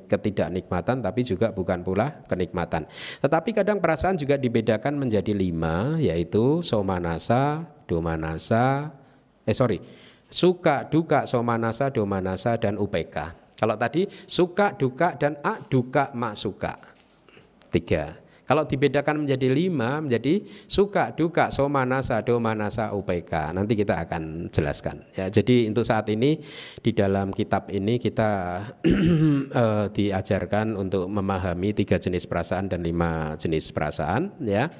[0.08, 2.88] ketidaknikmatan tapi juga bukan pula kenikmatan.
[3.20, 8.90] Tetapi kadang perasaan juga dibedakan menjadi lima yaitu somanasa, domanasa,
[9.44, 9.78] eh sorry,
[10.28, 13.16] suka, duka, somanasa, domanasa dan UPK.
[13.58, 16.78] Kalau tadi suka, duka dan a duka, mak suka.
[17.68, 18.28] Tiga.
[18.48, 23.52] Kalau dibedakan menjadi lima, menjadi suka, duka, somanasa, domanasa, UPK.
[23.52, 25.04] Nanti kita akan jelaskan.
[25.12, 26.40] Ya, jadi untuk saat ini
[26.80, 28.30] di dalam kitab ini kita
[29.52, 34.32] uh, diajarkan untuk memahami tiga jenis perasaan dan lima jenis perasaan.
[34.40, 34.72] Ya,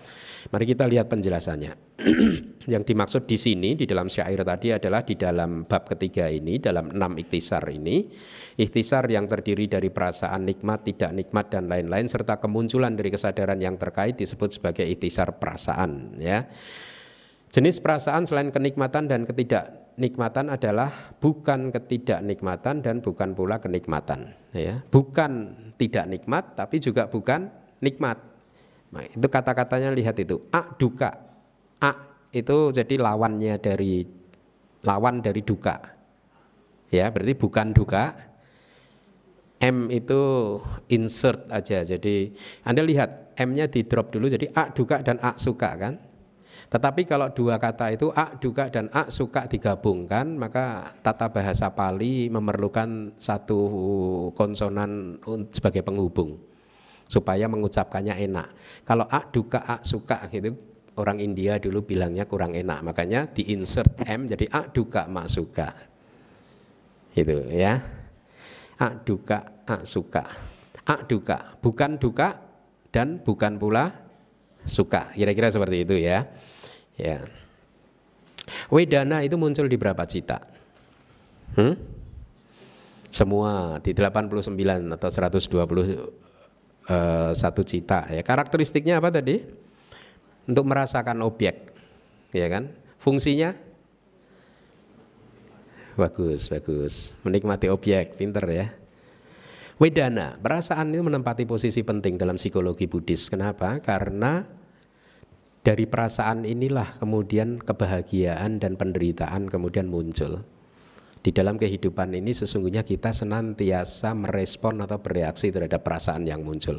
[0.49, 1.88] mari kita lihat penjelasannya.
[2.73, 6.93] Yang dimaksud di sini di dalam syair tadi adalah di dalam bab ketiga ini dalam
[6.95, 8.07] enam iktisar ini
[8.59, 13.79] Ikhtisar yang terdiri dari perasaan nikmat, tidak nikmat dan lain-lain serta kemunculan dari kesadaran yang
[13.79, 16.43] terkait disebut sebagai ikhtisar perasaan ya.
[17.55, 20.91] Jenis perasaan selain kenikmatan dan ketidaknikmatan adalah
[21.23, 24.83] bukan ketidaknikmatan dan bukan pula kenikmatan ya.
[24.91, 27.47] Bukan tidak nikmat tapi juga bukan
[27.79, 28.19] nikmat.
[28.91, 31.28] Nah, itu kata-katanya lihat itu a duka.
[32.31, 34.05] Itu jadi lawannya dari
[34.85, 35.77] lawan dari duka.
[36.89, 38.17] Ya, berarti bukan duka
[39.59, 40.21] M itu
[40.89, 41.83] insert aja.
[41.83, 42.31] Jadi
[42.63, 45.95] Anda lihat M-nya di drop dulu jadi A duka dan A suka kan.
[46.69, 52.29] Tetapi kalau dua kata itu A duka dan A suka digabungkan maka tata bahasa Pali
[52.29, 53.61] memerlukan satu
[54.37, 55.17] konsonan
[55.49, 56.37] sebagai penghubung
[57.09, 58.49] supaya mengucapkannya enak.
[58.85, 60.55] Kalau A duka A suka gitu
[60.99, 65.71] orang India dulu bilangnya kurang enak makanya di insert M jadi A duka Ma suka.
[67.15, 67.99] Itu ya
[68.79, 70.25] a duka, a suka.
[70.89, 72.39] A duka, bukan duka
[72.95, 73.93] dan bukan pula
[74.65, 75.13] suka.
[75.13, 76.25] Kira-kira seperti itu ya.
[76.97, 77.27] Ya.
[78.73, 80.41] Wedana itu muncul di berapa cita?
[81.59, 81.77] Hmm?
[83.13, 84.57] Semua di 89
[84.97, 85.53] atau 120
[86.89, 88.23] uh, satu cita ya.
[88.25, 89.68] Karakteristiknya apa tadi?
[90.49, 91.77] Untuk merasakan objek.
[92.33, 92.73] Ya kan?
[92.97, 93.69] Fungsinya
[95.99, 97.19] Bagus, bagus.
[97.27, 98.71] Menikmati objek, pinter ya.
[99.83, 103.27] Wedana, perasaan itu menempati posisi penting dalam psikologi Buddhis.
[103.27, 103.83] Kenapa?
[103.83, 104.47] Karena
[105.67, 110.47] dari perasaan inilah kemudian kebahagiaan dan penderitaan kemudian muncul.
[111.19, 116.79] Di dalam kehidupan ini sesungguhnya kita senantiasa merespon atau bereaksi terhadap perasaan yang muncul.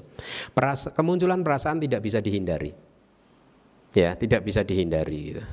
[0.56, 2.72] Perasa, kemunculan perasaan tidak bisa dihindari.
[3.94, 5.44] Ya, tidak bisa dihindari gitu.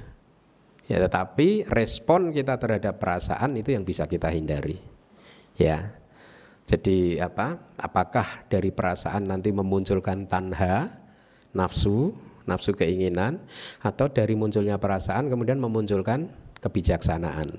[0.86, 4.78] Ya, tetapi respon kita terhadap perasaan itu yang bisa kita hindari.
[5.58, 5.96] Ya.
[6.66, 7.58] Jadi apa?
[7.78, 10.90] Apakah dari perasaan nanti memunculkan tanha,
[11.54, 12.14] nafsu,
[12.46, 13.42] nafsu keinginan
[13.82, 16.30] atau dari munculnya perasaan kemudian memunculkan
[16.62, 17.58] kebijaksanaan.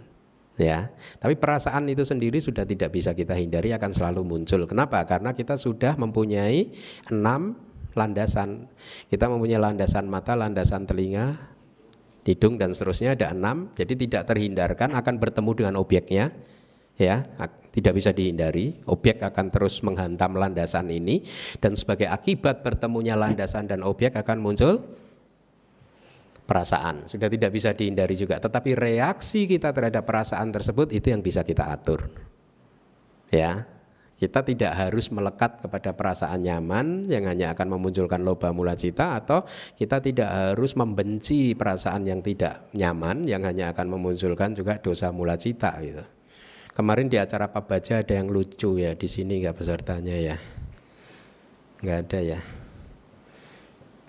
[0.58, 0.90] Ya.
[1.22, 4.66] Tapi perasaan itu sendiri sudah tidak bisa kita hindari akan selalu muncul.
[4.66, 5.04] Kenapa?
[5.06, 6.74] Karena kita sudah mempunyai
[7.14, 7.67] enam
[7.98, 8.70] landasan.
[9.10, 11.36] Kita mempunyai landasan mata, landasan telinga,
[12.24, 13.74] hidung dan seterusnya ada enam.
[13.74, 16.30] Jadi tidak terhindarkan akan bertemu dengan objeknya
[16.96, 17.26] ya.
[17.74, 18.78] Tidak bisa dihindari.
[18.86, 21.26] Objek akan terus menghantam landasan ini
[21.58, 24.86] dan sebagai akibat bertemunya landasan dan objek akan muncul
[26.46, 27.10] perasaan.
[27.10, 28.38] Sudah tidak bisa dihindari juga.
[28.38, 32.08] Tetapi reaksi kita terhadap perasaan tersebut itu yang bisa kita atur
[33.32, 33.68] ya
[34.18, 39.46] kita tidak harus melekat kepada perasaan nyaman yang hanya akan memunculkan loba mula cita atau
[39.78, 45.38] kita tidak harus membenci perasaan yang tidak nyaman yang hanya akan memunculkan juga dosa mula
[45.38, 46.02] cita gitu.
[46.74, 50.38] Kemarin di acara Pak Baja ada yang lucu ya di sini nggak pesertanya ya,
[51.82, 52.40] nggak ada ya.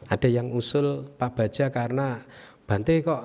[0.09, 2.21] Ada yang usul Pak Baja karena
[2.68, 3.25] Bante kok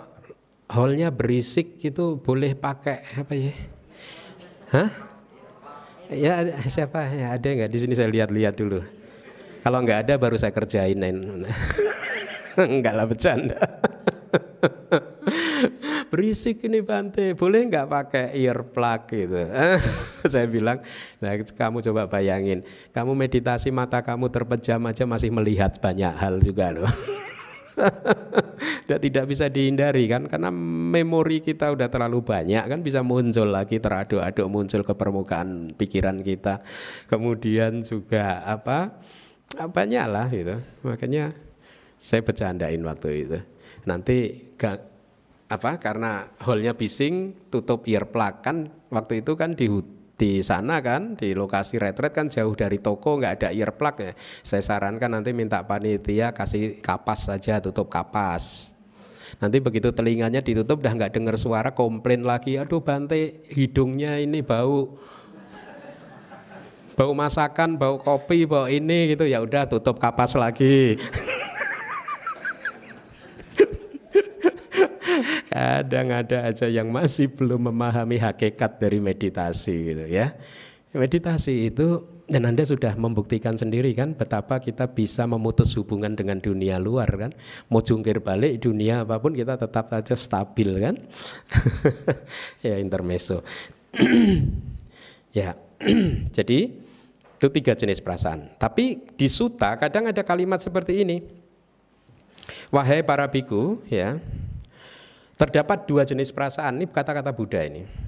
[0.72, 3.52] hallnya berisik gitu boleh pakai apa ya?
[4.72, 5.13] Hah?
[6.12, 8.84] Ya siapa ya ada nggak di sini saya lihat-lihat dulu.
[9.64, 11.00] Kalau nggak ada baru saya kerjain.
[12.60, 13.60] Enggak lah bercanda.
[16.14, 19.50] Berisik ini Bante, boleh nggak pakai earplug gitu?
[20.30, 20.78] saya bilang,
[21.18, 22.62] nah kamu coba bayangin,
[22.94, 26.86] kamu meditasi mata kamu terpejam aja masih melihat banyak hal juga loh.
[28.84, 33.80] Sudah tidak bisa dihindari kan karena memori kita udah terlalu banyak kan bisa muncul lagi
[33.80, 36.60] teraduk-aduk muncul ke permukaan pikiran kita.
[37.08, 39.00] Kemudian juga apa?
[39.56, 40.60] Banyak lah gitu.
[40.84, 41.32] Makanya
[41.96, 43.40] saya bercandain waktu itu.
[43.88, 44.80] Nanti gak,
[45.48, 49.70] apa karena hallnya bising tutup earplug kan waktu itu kan di
[50.14, 54.14] di sana kan di lokasi retret kan jauh dari toko nggak ada earplug ya
[54.46, 58.73] saya sarankan nanti minta panitia kasih kapas saja tutup kapas
[59.42, 64.98] nanti begitu telinganya ditutup udah nggak dengar suara komplain lagi aduh Bante hidungnya ini bau.
[66.94, 69.26] Bau masakan bau kopi bau ini gitu.
[69.26, 70.94] Ya udah tutup kapas lagi.
[75.54, 80.38] Kadang ada aja yang masih belum memahami hakikat dari meditasi gitu ya.
[80.94, 86.80] Meditasi itu dan Anda sudah membuktikan sendiri kan betapa kita bisa memutus hubungan dengan dunia
[86.80, 87.32] luar kan.
[87.68, 90.96] Mau jungkir balik dunia apa pun kita tetap saja stabil kan.
[92.68, 93.44] ya intermezzo.
[95.38, 95.56] ya.
[96.38, 96.60] Jadi
[97.36, 98.56] itu tiga jenis perasaan.
[98.56, 101.20] Tapi di suta kadang ada kalimat seperti ini.
[102.72, 104.18] Wahai para biku ya,
[105.34, 108.03] Terdapat dua jenis perasaan, ini kata-kata Buddha ini.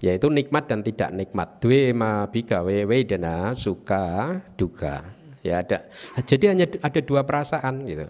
[0.00, 1.60] Yaitu nikmat dan tidak nikmat.
[1.60, 5.04] Dwe ma bikawe wedana suka duka.
[5.44, 5.88] Ya ada.
[6.20, 8.08] Jadi hanya ada dua perasaan gitu.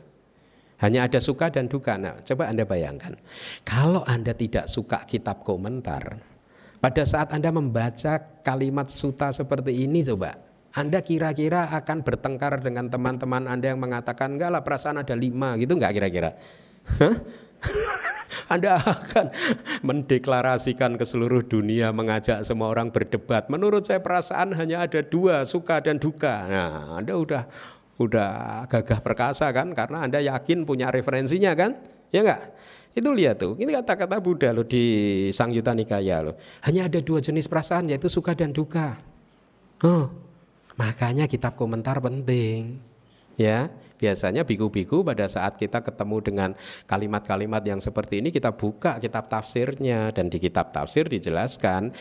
[0.80, 2.00] Hanya ada suka dan duka.
[2.00, 3.18] Nah, coba Anda bayangkan.
[3.66, 6.16] Kalau Anda tidak suka kitab komentar,
[6.80, 10.32] pada saat Anda membaca kalimat suta seperti ini coba,
[10.70, 15.74] anda kira-kira akan bertengkar dengan teman-teman Anda yang mengatakan enggak lah perasaan ada lima gitu
[15.74, 16.38] enggak kira-kira?
[18.52, 19.30] Anda akan
[19.86, 23.46] mendeklarasikan ke seluruh dunia, mengajak semua orang berdebat.
[23.46, 26.50] Menurut saya perasaan hanya ada dua, suka dan duka.
[26.50, 27.42] Nah, Anda udah
[28.00, 31.78] udah gagah perkasa kan, karena Anda yakin punya referensinya kan,
[32.10, 32.42] ya enggak?
[32.90, 34.82] Itu lihat tuh, ini kata-kata Buddha loh di
[35.30, 36.34] Sang Yuta Nikaya loh.
[36.66, 38.98] Hanya ada dua jenis perasaan yaitu suka dan duka.
[39.86, 40.10] Oh,
[40.74, 42.82] makanya kitab komentar penting.
[43.38, 43.70] Ya,
[44.00, 46.50] Biasanya biku-biku pada saat kita ketemu dengan
[46.88, 50.08] kalimat-kalimat yang seperti ini kita buka kitab tafsirnya.
[50.16, 51.92] Dan di kitab tafsir dijelaskan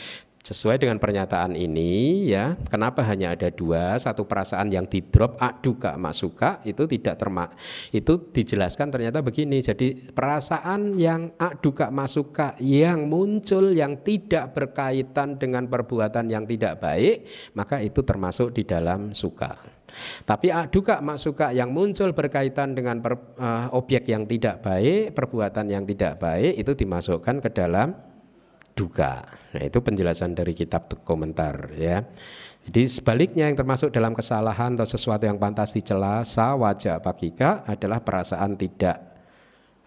[0.50, 3.93] sesuai dengan pernyataan ini ya kenapa hanya ada dua?
[4.02, 7.54] Satu perasaan yang di drop aduka masuka itu tidak termak
[7.93, 9.62] itu dijelaskan ternyata begini.
[9.62, 17.30] Jadi perasaan yang aduka masuka yang muncul yang tidak berkaitan dengan perbuatan yang tidak baik
[17.54, 19.54] maka itu termasuk di dalam suka.
[20.26, 25.84] Tapi duka masuka yang muncul berkaitan dengan per, uh, objek yang tidak baik, perbuatan yang
[25.86, 28.09] tidak baik itu dimasukkan ke dalam
[28.80, 29.19] duka.
[29.51, 32.07] Nah, itu penjelasan dari kitab komentar ya.
[32.63, 37.99] Jadi sebaliknya yang termasuk dalam kesalahan atau sesuatu yang pantas dicela, sa wajah pakika adalah
[37.99, 38.99] perasaan tidak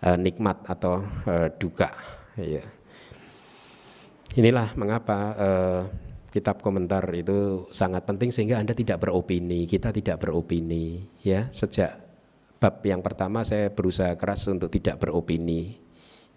[0.04, 1.88] uh, nikmat atau uh, duka.
[2.36, 2.64] Ya.
[4.36, 5.82] Inilah mengapa uh,
[6.32, 11.52] kitab komentar itu sangat penting sehingga Anda tidak beropini, kita tidak beropini ya.
[11.52, 12.00] Sejak
[12.56, 15.81] bab yang pertama saya berusaha keras untuk tidak beropini.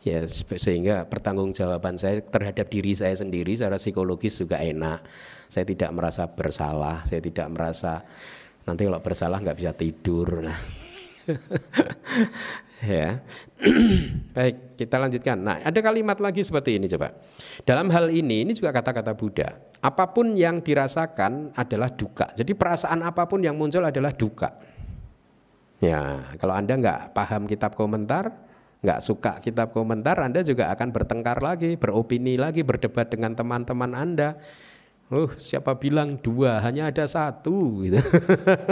[0.06, 5.02] Ya, sehingga pertanggungjawaban saya terhadap diri saya sendiri secara psikologis juga enak.
[5.50, 8.06] Saya tidak merasa bersalah, saya tidak merasa
[8.70, 10.46] nanti kalau bersalah nggak bisa tidur.
[10.46, 10.60] Nah.
[12.86, 13.18] ya.
[14.38, 15.42] Baik, kita lanjutkan.
[15.42, 17.18] Nah, ada kalimat lagi seperti ini coba.
[17.66, 19.58] Dalam hal ini ini juga kata-kata Buddha.
[19.82, 22.30] Apa pun yang dirasakan adalah duka.
[22.38, 24.54] Jadi perasaan apa pun yang muncul adalah duka.
[25.82, 28.45] Ya, kalau Anda nggak paham kitab komentar,
[28.86, 34.38] nggak suka kitab komentar, Anda juga akan bertengkar lagi, beropini lagi, berdebat dengan teman-teman Anda.
[35.14, 38.02] Oh, siapa bilang dua, hanya ada satu gitu.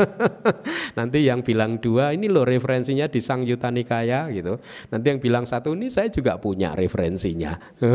[0.97, 4.57] Nanti yang bilang dua, ini loh referensinya di Sang Yuta Nikaya gitu.
[4.89, 7.53] Nanti yang bilang satu, ini saya juga punya referensinya.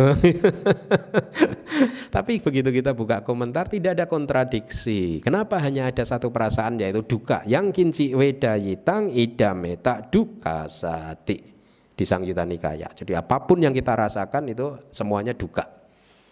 [2.14, 5.18] Tapi begitu kita buka komentar, tidak ada kontradiksi.
[5.18, 7.42] Kenapa hanya ada satu perasaan yaitu duka?
[7.42, 11.57] Yang kinci wedayitang idameta duka sati
[11.98, 12.86] di Sang Yuta Nikaya.
[12.94, 15.66] Jadi apa pun yang kita rasakan itu semuanya duka.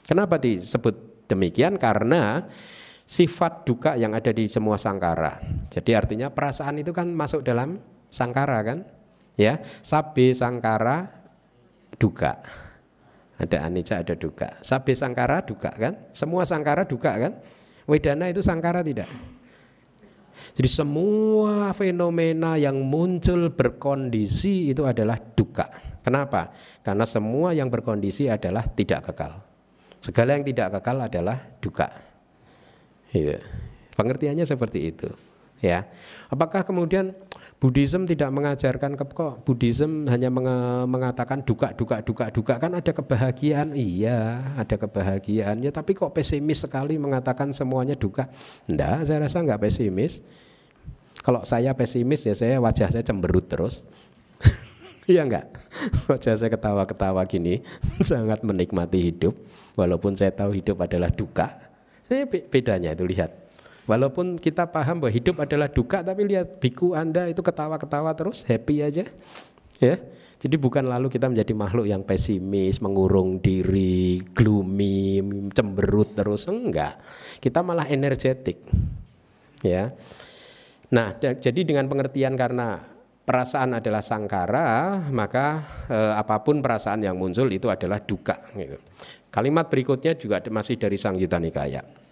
[0.06, 2.46] Kenapa disebut Demikian karena
[3.02, 5.42] sifat duka yang ada di semua sangkara.
[5.74, 8.86] Jadi artinya perasaan itu kan masuk dalam sangkara kan?
[9.34, 11.10] Ya, sabe sangkara
[11.98, 12.38] duka.
[13.36, 14.54] Ada anicca, ada duka.
[14.64, 16.08] Sabe sangkara duka kan?
[16.14, 17.32] Semua sangkara duka kan?
[17.84, 19.10] Wedana itu sangkara tidak?
[20.56, 25.68] Jadi semua fenomena yang muncul berkondisi itu adalah duka.
[26.00, 26.48] Kenapa?
[26.80, 29.36] Karena semua yang berkondisi adalah tidak kekal.
[30.00, 31.92] Segala yang tidak kekal adalah duka.
[33.12, 33.36] Gitu.
[34.00, 35.12] Pengertiannya seperti itu.
[35.60, 35.88] Ya,
[36.28, 37.16] apakah kemudian
[37.56, 40.28] Buddhism tidak mengajarkan kok Buddhism hanya
[40.84, 42.60] mengatakan duka duka duka duka.
[42.60, 43.72] Kan ada kebahagiaan?
[43.72, 45.64] Iya ada kebahagiaan.
[45.64, 48.28] Ya tapi kok pesimis sekali mengatakan semuanya duka?
[48.68, 50.20] Enggak saya rasa enggak pesimis.
[51.24, 53.80] Kalau saya pesimis ya saya wajah saya cemberut terus.
[55.06, 55.46] Iya enggak?
[56.10, 57.62] Wajah saya ketawa-ketawa gini,
[58.02, 59.38] sangat menikmati hidup,
[59.78, 61.62] walaupun saya tahu hidup adalah duka.
[62.10, 63.45] Ini bedanya itu lihat.
[63.86, 68.82] Walaupun kita paham bahwa hidup adalah duka, tapi lihat biku Anda itu ketawa-ketawa terus, happy
[68.82, 69.06] aja.
[69.78, 69.96] Ya.
[70.36, 75.22] Jadi bukan lalu kita menjadi makhluk yang pesimis, mengurung diri, gloomy,
[75.54, 77.00] cemberut terus, enggak.
[77.40, 78.60] Kita malah energetik.
[79.64, 79.96] Ya.
[80.92, 82.84] Nah, jadi dengan pengertian karena
[83.26, 88.36] perasaan adalah sangkara, maka eh, apa pun perasaan yang muncul itu adalah duka.
[88.54, 88.76] Gitu.
[89.32, 92.05] Kalimat berikutnya juga masih dari Sang Yuta Nikaya.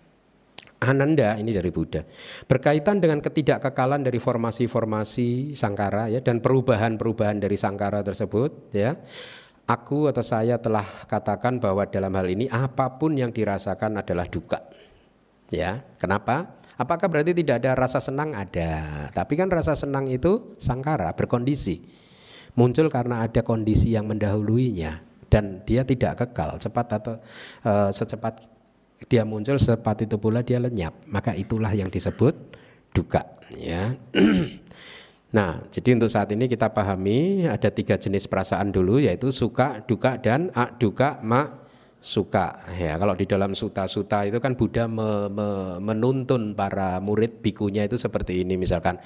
[0.85, 2.05] Ananda ini dari Buddha.
[2.45, 9.01] Berkaitan dengan ketidakkekalan dari formasi-formasi sangkara ya dan perubahan-perubahan dari sangkara tersebut ya
[9.65, 14.61] aku atau saya telah katakan bahwa dalam hal ini apa pun yang dirasakan adalah duka
[15.49, 15.81] ya.
[15.97, 16.61] Kenapa?
[16.75, 18.35] Apakah berarti tidak ada rasa senang?
[18.35, 19.09] Ada.
[19.15, 21.87] Tapi kan rasa senang itu sangkara berkondisi.
[22.55, 27.15] Muncul karena ada kondisi yang mendahuluinya dan dia tidak kekal cepat atau
[27.67, 28.47] uh, secepat
[29.09, 31.05] dia muncul secepat itu pula dia lenyap.
[31.09, 32.35] Maka itulah yang disebut
[32.95, 33.23] duka
[33.59, 33.95] ya.
[35.35, 40.15] Nah jadi untuk saat ini kita pahami ada tiga jenis perasaan dulu yaitu suka duka
[40.15, 41.67] dan duka mak
[41.99, 42.63] suka.
[42.79, 45.49] Ya kalau di dalam suta-suta itu kan Buddha me, me,
[45.83, 48.55] menuntun para murid bikunya itu seperti ini.
[48.55, 49.03] Misalkan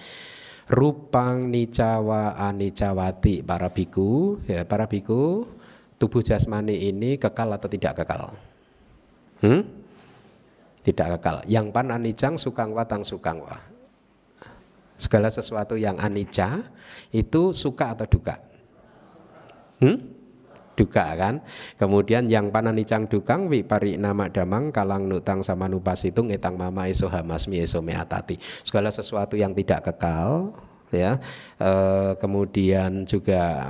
[0.69, 5.49] rupang nicawa anicawati para biku ya para biku
[5.97, 8.37] tubuh jasmani ini kekal atau tidak kekal?
[9.41, 9.78] Hmm?
[10.89, 11.45] Tidak kekal.
[11.45, 13.61] Yang pan anicang sukangwa tang sukangwa.
[14.99, 16.65] Segala sesuatu yang anicca
[17.15, 18.41] itu suka atau duka?
[19.79, 20.19] Hmm?
[20.75, 21.45] Duka kan.
[21.79, 26.91] Kemudian yang pan anicang dukang wi pari nama damang kalang nutang sama nupasitung etang mama
[26.91, 28.41] eso hamasmi eso meatati.
[28.67, 30.51] Segala sesuatu yang tidak kekal
[30.95, 31.21] ya.
[31.57, 31.71] E,
[32.21, 33.65] kemudian juga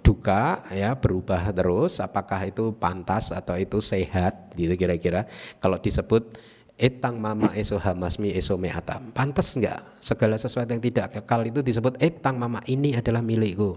[0.00, 2.00] duka ya berubah terus.
[2.00, 5.28] Apakah itu pantas atau itu sehat gitu kira-kira.
[5.58, 6.36] Kalau disebut
[6.80, 12.00] etang mama eso hamasmi eso meata pantas enggak segala sesuatu yang tidak kekal itu disebut
[12.00, 13.76] etang mama ini adalah milikku.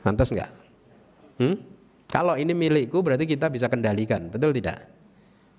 [0.00, 0.48] Pantas enggak
[1.36, 1.56] hmm?
[2.08, 4.88] kalau ini milikku berarti kita bisa kendalikan betul tidak?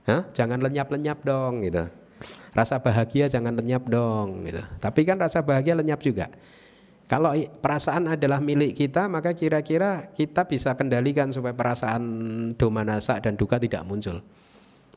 [0.09, 0.25] Hah?
[0.33, 1.85] jangan lenyap-lenyap dong gitu
[2.55, 4.63] Rasa bahagia jangan lenyap dong gitu.
[4.79, 6.31] Tapi kan rasa bahagia lenyap juga.
[7.07, 7.31] Kalau
[7.63, 12.03] perasaan adalah milik kita, maka kira-kira kita bisa kendalikan supaya perasaan
[12.59, 14.19] domanasa dan duka tidak muncul.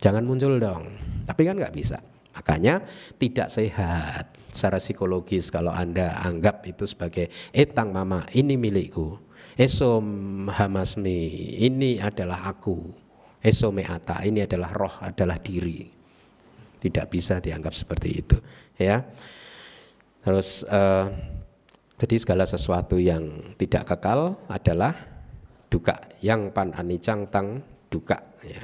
[0.02, 0.90] Jangan muncul dong.
[1.22, 2.02] Tapi kan nggak bisa.
[2.34, 2.82] Makanya
[3.14, 9.14] tidak sehat secara psikologis kalau Anda anggap itu sebagai etang mama, ini milikku.
[9.54, 12.90] Esom hamasmi, ini adalah aku.
[13.38, 15.99] Esomeata, ini adalah roh, adalah diri
[16.80, 18.36] tidak bisa dianggap seperti itu
[18.80, 19.04] ya.
[20.20, 21.08] Terus uh,
[22.00, 24.96] jadi segala sesuatu yang tidak kekal adalah
[25.68, 27.60] duka yang pan anicang tang
[27.92, 28.60] duka ya.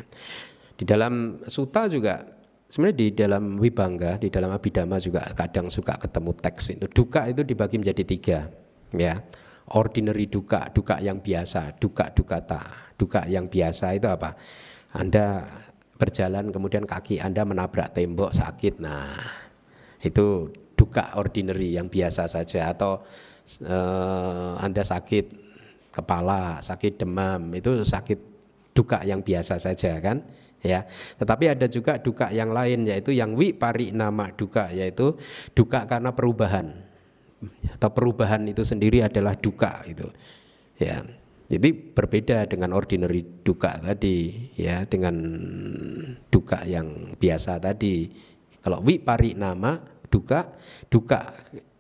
[0.75, 2.25] di dalam suta juga
[2.67, 6.87] sebenarnya di dalam wibangga di dalam abidama juga kadang suka ketemu teks itu.
[6.89, 8.39] Duka itu dibagi menjadi tiga
[8.97, 9.15] ya.
[9.67, 14.33] Ordinary duka duka yang biasa duka dukata duka yang biasa itu apa?
[14.97, 15.45] Anda
[15.97, 18.81] berjalan kemudian kaki Anda menabrak tembok sakit.
[18.81, 19.17] Nah,
[20.05, 23.01] itu duka ordinary yang biasa saja atau
[23.65, 25.27] uh, Anda sakit
[25.97, 28.21] kepala, sakit demam, itu sakit
[28.77, 30.21] duka yang biasa saja kan?
[30.61, 30.85] Ya.
[31.17, 35.17] Tetapi ada juga duka yang lain yaitu yang wi pari nama duka yaitu
[35.57, 36.85] duka karena perubahan.
[37.73, 40.09] Atau perubahan itu sendiri adalah duka itu.
[40.77, 41.05] Ya.
[41.47, 45.15] Jadi berbeda dengan ordinary duka tadi ya dengan
[46.27, 48.11] duka yang biasa tadi.
[48.59, 49.79] Kalau wipari nama
[50.11, 50.51] duka
[50.91, 51.23] duka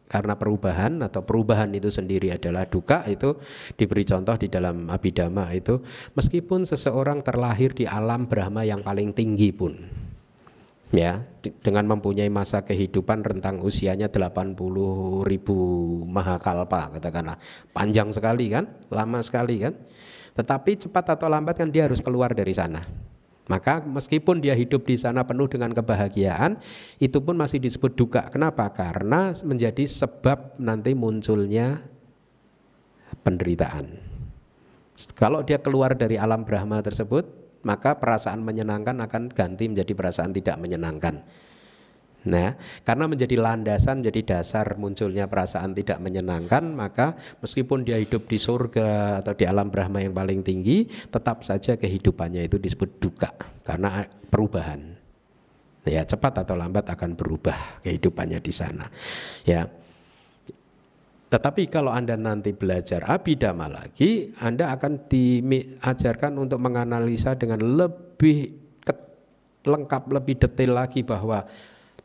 [0.07, 3.35] karena perubahan atau perubahan itu sendiri adalah duka itu
[3.75, 5.83] diberi contoh di dalam abidama itu
[6.15, 10.06] meskipun seseorang terlahir di alam Brahma yang paling tinggi pun
[10.97, 11.23] ya
[11.61, 14.57] dengan mempunyai masa kehidupan rentang usianya 80
[15.29, 15.57] ribu
[16.09, 17.37] mahakalpa katakanlah.
[17.77, 18.67] Panjang sekali kan?
[18.89, 19.77] Lama sekali kan?
[20.37, 22.85] Tetapi cepat atau lambat kan dia harus keluar dari sana.
[23.47, 26.59] Maka meskipun dia hidup di sana penuh dengan kebahagiaan
[26.99, 28.27] itu pun masih disebut duka.
[28.27, 28.67] Kenapa?
[28.75, 31.79] Karena menjadi sebab nanti munculnya
[33.23, 33.87] penderitaan.
[35.15, 40.57] Kalau dia keluar dari alam Brahma tersebut maka perasaan menyenangkan akan ganti menjadi perasaan tidak
[40.63, 41.27] menyenangkan.
[42.27, 48.35] Nah, karena menjadi landasan, jadi dasar munculnya perasaan tidak menyenangkan, maka meskipun dia hidup di
[48.35, 53.31] surga atau di alam Brahma yang paling tinggi, tetap saja kehidupannya itu disebut duka
[53.63, 54.99] karena perubahan.
[55.87, 58.91] Ya, cepat atau lambat akan berubah kehidupannya di sana.
[59.47, 59.86] Ya.
[61.37, 68.57] Tetapi kalau Anda nanti belajar abidama lagi, Anda akan diajarkan untuk menganalisa dengan lebih
[69.69, 71.45] lengkap, lebih detail lagi bahwa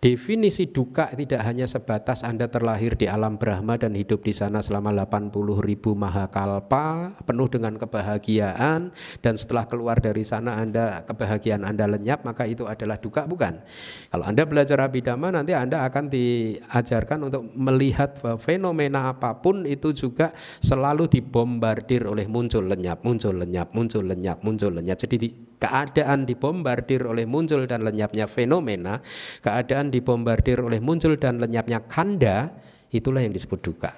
[0.02, 4.89] Definisi duka tidak hanya sebatas Anda terlahir di alam Brahma dan hidup di sana selama
[4.89, 5.30] 80
[5.62, 8.89] ribu mahakalpa penuh dengan kebahagiaan
[9.22, 13.62] dan setelah keluar dari sana Anda kebahagiaan Anda lenyap maka itu adalah duka bukan.
[14.10, 20.34] Kalau Anda belajar Abhidhamma nanti Anda akan diajarkan untuk melihat fenomena apa pun itu juga
[20.66, 24.97] selalu dibombardir oleh muncul lenyap, muncul lenyap, muncul lenyap, muncul lenyap.
[24.97, 28.97] Jadi keadaan dibombardir oleh muncul dan lenyapnya fenomena,
[29.45, 32.49] keadaan dibombardir oleh muncul dan lenyapnya kanda,
[32.89, 33.93] itulah yang disebut duka.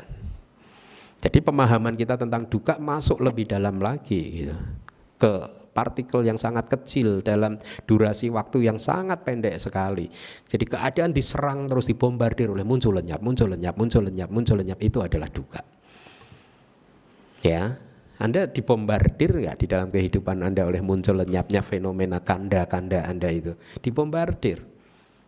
[1.24, 4.56] Jadi pemahaman kita tentang duka masuk lebih dalam lagi gitu.
[5.16, 7.56] Ke partikel yang sangat kecil dalam
[7.88, 10.12] durasi waktu yang sangat pendek sekali.
[10.46, 15.00] Jadi keadaan diserang terus dibombardir oleh muncul lenyap, muncul lenyap, muncul lenyap, muncul lenyap itu
[15.00, 15.64] adalah duka.
[17.40, 17.76] Ya,
[18.24, 23.52] anda dibombardir nggak di dalam kehidupan Anda oleh muncul lenyapnya fenomena kanda-kanda Anda itu?
[23.84, 24.64] Dibombardir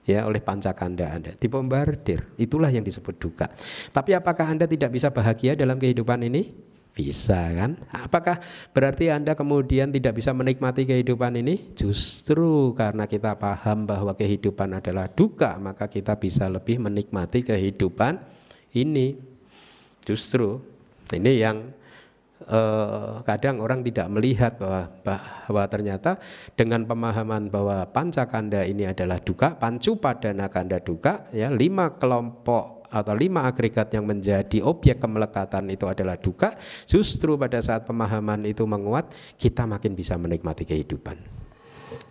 [0.07, 2.39] ya oleh pancakanda Anda, dibombardir.
[2.39, 3.51] Itulah yang disebut duka.
[3.91, 6.55] Tapi apakah Anda tidak bisa bahagia dalam kehidupan ini?
[6.95, 7.75] Bisa kan?
[7.91, 8.39] Apakah
[8.71, 11.75] berarti Anda kemudian tidak bisa menikmati kehidupan ini?
[11.75, 18.23] Justru karena kita paham bahwa kehidupan adalah duka, maka kita bisa lebih menikmati kehidupan
[18.71, 19.19] ini.
[20.07, 20.63] Justru
[21.11, 21.75] ini yang
[22.43, 26.19] eh, kadang orang tidak melihat bahwa bahwa ternyata
[26.57, 33.11] dengan pemahaman bahwa pancakanda ini adalah duka, pancu padana kanda duka, ya lima kelompok atau
[33.17, 36.55] lima agregat yang menjadi objek kemelekatan itu adalah duka,
[36.87, 41.17] justru pada saat pemahaman itu menguat, kita makin bisa menikmati kehidupan.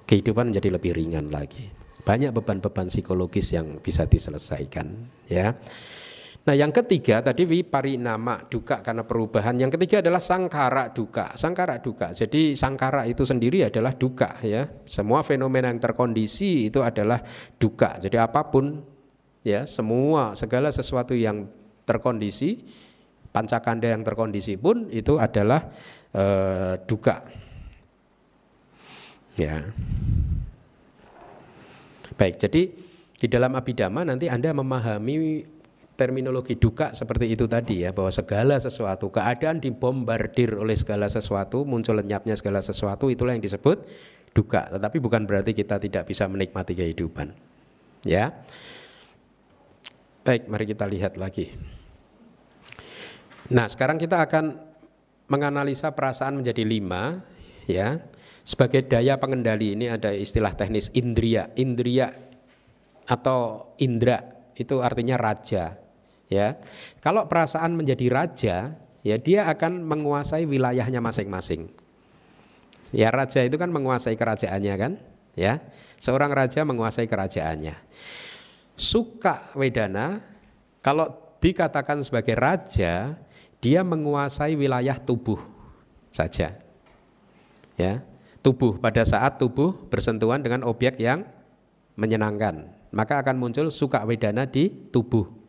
[0.05, 1.72] Kehidupan menjadi lebih ringan lagi.
[2.05, 4.93] Banyak beban-beban psikologis yang bisa diselesaikan,
[5.25, 5.57] ya.
[6.45, 7.49] Nah yang ketiga tadi
[7.97, 9.57] nama duka karena perubahan.
[9.57, 11.33] Yang ketiga adalah sangkara duka.
[11.41, 12.13] Sangkara duka.
[12.13, 14.69] Jadi sangkara itu sendiri adalah duka ya.
[14.85, 17.25] Semua fenomena yang terkondisi itu adalah
[17.57, 17.97] duka.
[17.97, 18.85] Jadi apa pun
[19.41, 21.49] ya semua segala sesuatu yang
[21.89, 22.61] terkondisi
[23.33, 25.73] pancakanda yang terkondisi pun itu adalah
[26.13, 27.25] eh, duka.
[29.41, 29.65] Ya.
[32.15, 32.71] Baik, jadi
[33.19, 35.43] di dalam abidama nanti Anda memahami
[35.95, 41.95] terminologi duka seperti itu tadi ya bahwa segala sesuatu keadaan dibombardir oleh segala sesuatu muncul
[41.95, 43.87] lenyapnya segala sesuatu itulah yang disebut
[44.35, 44.67] duka.
[44.75, 47.31] Tetapi bukan berarti kita tidak bisa menikmati kehidupan.
[48.03, 48.35] Ya.
[50.27, 51.55] Baik mari kita lihat lagi.
[53.55, 54.59] Nah sekarang kita akan
[55.31, 57.23] menganalisa perasaan menjadi lima
[57.71, 58.03] ya.
[58.45, 61.49] Sebagai daya pengendali ini ada istilah teknis indria.
[61.57, 62.13] Indria
[63.09, 64.21] atau indra
[64.53, 65.84] itu artinya raja
[66.35, 66.49] ya.
[66.99, 68.74] Kalau perasaan menjadi raja,
[69.07, 71.70] ya dia akan menguasai wilayahnya masing-masing.
[72.91, 74.93] Ya raja itu kan menguasai kerajaannya kan,
[75.39, 75.62] ya.
[75.99, 77.78] Seorang raja menguasai kerajaannya.
[78.74, 80.18] Suka Wedana
[80.82, 83.16] kalau dikatakan sebagai raja,
[83.64, 85.41] dia menguasai wilayah tubuh
[86.12, 86.61] saja.
[87.74, 88.05] Ya,
[88.45, 91.24] tubuh pada saat tubuh bersentuhan dengan objek yang
[91.97, 95.44] menyenangkan, maka akan muncul suka wedana di tubuh.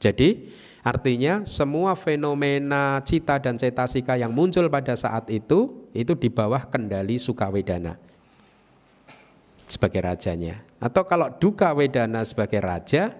[0.00, 0.48] Jadi
[0.80, 7.20] artinya semua fenomena cita dan cetasika yang muncul pada saat itu itu di bawah kendali
[7.20, 8.00] sukawedana
[9.70, 10.66] sebagai rajanya.
[10.82, 13.14] Atau kalau duka wedana sebagai raja,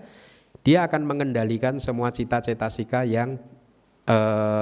[0.66, 3.38] dia akan mengendalikan semua cita cetasika yang
[4.04, 4.16] e,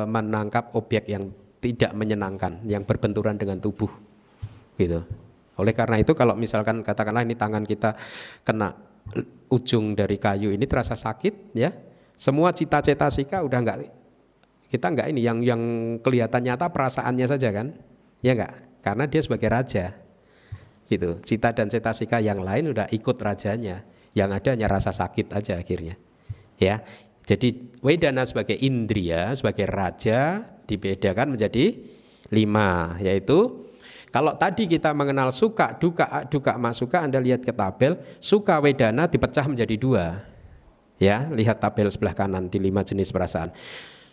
[0.05, 3.91] menangkap objek yang tidak menyenangkan, yang berbenturan dengan tubuh.
[4.77, 5.01] Gitu.
[5.59, 7.99] Oleh karena itu kalau misalkan katakanlah ini tangan kita
[8.47, 8.79] kena
[9.49, 11.73] ujung dari kayu ini terasa sakit ya
[12.19, 13.79] semua cita-cita sika udah enggak
[14.69, 15.63] kita enggak ini yang yang
[16.05, 17.73] kelihatan nyata perasaannya saja kan?
[18.21, 18.53] Ya enggak?
[18.85, 19.97] Karena dia sebagai raja.
[20.89, 21.21] Gitu.
[21.25, 23.85] Cita dan cetasika yang lain udah ikut rajanya.
[24.13, 25.97] Yang ada hanya rasa sakit aja akhirnya.
[26.61, 26.85] Ya.
[27.29, 31.77] Jadi Wedana sebagai indria, sebagai raja dibedakan menjadi
[32.33, 33.69] lima, yaitu
[34.09, 39.45] kalau tadi kita mengenal suka, duka, duka, masuka, Anda lihat ke tabel, suka wedana dipecah
[39.45, 40.25] menjadi dua.
[40.99, 43.55] Ya, lihat tabel sebelah kanan di lima jenis perasaan.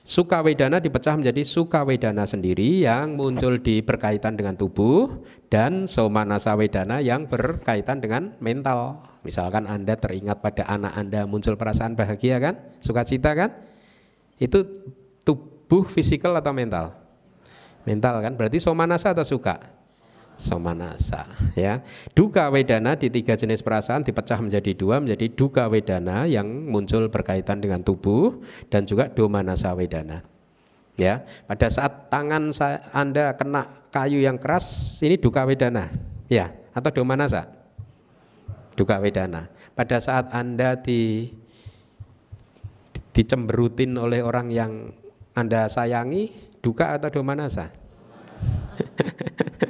[0.06, 5.10] Suka wedana dipecah menjadi suka wedana sendiri yang muncul di berkaitan dengan tubuh
[5.50, 9.02] dan somanasa wedana yang berkaitan dengan mental.
[9.26, 12.54] Misalkan Anda teringat pada anak Anda muncul perasaan bahagia kan?
[12.86, 13.50] Sukacita kan?
[14.38, 14.62] Itu
[15.26, 16.94] tubuh fisikal atau mental?
[17.82, 18.38] Mental kan?
[18.38, 19.75] Berarti somanasa atau suka?
[20.36, 21.24] Somanasa
[21.56, 21.80] ya.
[22.12, 27.64] Duka wedana di tiga jenis perasaan dipecah menjadi dua menjadi duka wedana yang muncul berkaitan
[27.64, 30.28] dengan tubuh dan juga domanasa wedana.
[30.96, 32.56] Ya, pada saat tangan
[32.96, 35.92] Anda kena kayu yang keras ini duka wedana.
[36.32, 37.52] Ya, atau domanasa?
[38.80, 39.52] Duka wedana.
[39.76, 41.32] Pada saat Anda di
[43.12, 44.92] dicemberutin oleh orang yang
[45.36, 46.32] Anda sayangi,
[46.64, 47.72] duka atau domanasa?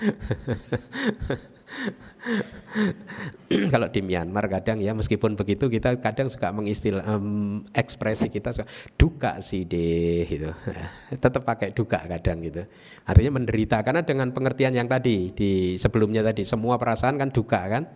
[3.72, 8.70] Kalau di Myanmar kadang ya meskipun begitu kita kadang suka mengistilah um, ekspresi kita suka
[8.94, 10.54] duka sih deh gitu.
[11.22, 12.62] Tetap pakai duka kadang gitu.
[13.08, 17.90] Artinya menderita karena dengan pengertian yang tadi di sebelumnya tadi semua perasaan kan duka kan.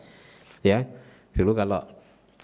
[0.66, 0.82] Ya.
[1.34, 1.93] Dulu kalau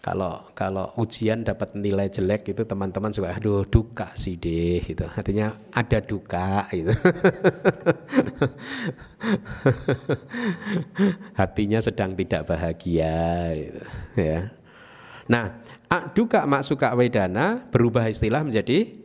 [0.01, 5.53] kalau kalau ujian dapat nilai jelek itu teman-teman suka aduh duka sih deh gitu artinya
[5.77, 6.89] ada duka gitu
[11.41, 13.83] hatinya sedang tidak bahagia gitu
[14.17, 14.49] ya
[15.29, 15.61] nah
[16.17, 19.01] duka mak suka wedana berubah istilah menjadi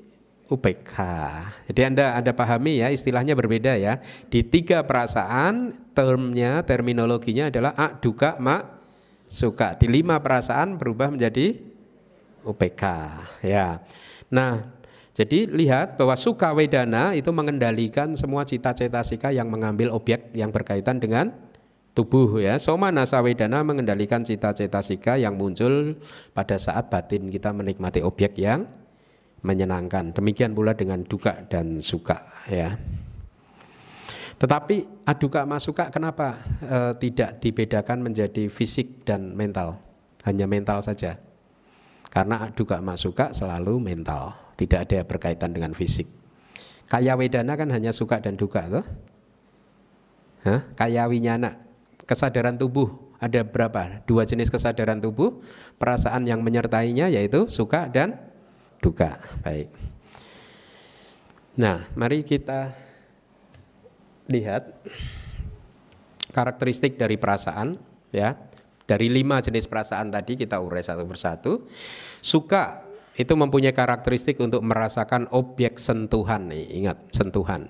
[0.45, 0.93] UPK.
[1.73, 3.97] Jadi Anda Anda pahami ya istilahnya berbeda ya.
[4.29, 8.74] Di tiga perasaan termnya terminologinya adalah a duka mak
[9.25, 9.75] suka.
[9.75, 11.59] Di lima perasaan berubah menjadi
[12.45, 12.83] UPK.
[13.41, 13.81] Ya.
[14.29, 14.69] Nah,
[15.15, 20.99] jadi lihat bahwa suka wedana itu mengendalikan semua cita-cita sika yang mengambil objek yang berkaitan
[20.99, 21.31] dengan
[21.95, 22.59] tubuh ya.
[22.59, 25.95] Soma nasa wedana mengendalikan cita-cita sika yang muncul
[26.35, 28.67] pada saat batin kita menikmati objek yang
[29.41, 30.11] menyenangkan.
[30.11, 32.75] Demikian pula dengan duka dan suka ya.
[34.35, 39.79] Tetapi aduka masuka kenapa e, tidak dibedakan menjadi fisik dan mental?
[40.27, 41.15] Hanya mental saja.
[42.11, 46.07] Karena aduka masuka selalu mental, tidak ada berkaitan dengan fisik.
[46.87, 48.85] Kaya wedana kan hanya suka dan duka tuh.
[50.45, 50.61] Hah?
[50.77, 51.57] Kaya winyana,
[52.05, 54.05] kesadaran tubuh ada berapa?
[54.05, 55.41] Dua jenis kesadaran tubuh,
[55.81, 58.19] perasaan yang menyertainya yaitu suka dan
[58.83, 59.17] duka.
[59.41, 59.71] Baik.
[61.55, 62.84] Nah, mari kita
[64.29, 64.73] lihat
[66.35, 67.75] karakteristik dari perasaan
[68.11, 68.35] ya.
[68.85, 71.65] Dari lima jenis perasaan tadi kita urai satu persatu.
[72.21, 72.85] Suka
[73.17, 77.65] itu mempunyai karakteristik untuk merasakan objek sentuhan nih ingat sentuhan.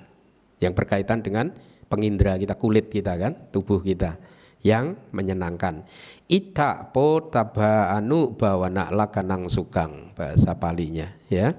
[0.60, 1.56] Yang berkaitan dengan
[1.88, 4.20] pengindra kita kulit kita kan tubuh kita
[4.66, 5.86] yang menyenangkan.
[6.26, 11.54] Ita po taba anu bawana lakanang sukang bahasa palinya ya.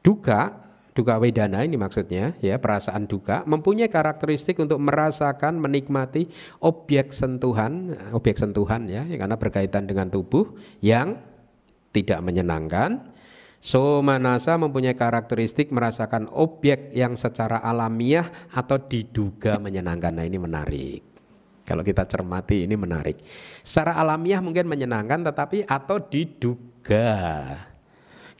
[0.00, 0.61] Duka
[0.92, 6.28] duka wedana ini maksudnya ya perasaan duka mempunyai karakteristik untuk merasakan menikmati
[6.60, 10.52] objek sentuhan objek sentuhan ya karena berkaitan dengan tubuh
[10.84, 11.16] yang
[11.92, 13.12] tidak menyenangkan
[13.62, 20.18] Somanasa mempunyai karakteristik merasakan objek yang secara alamiah atau diduga menyenangkan.
[20.18, 20.98] Nah ini menarik.
[21.62, 23.22] Kalau kita cermati ini menarik.
[23.62, 27.54] Secara alamiah mungkin menyenangkan tetapi atau diduga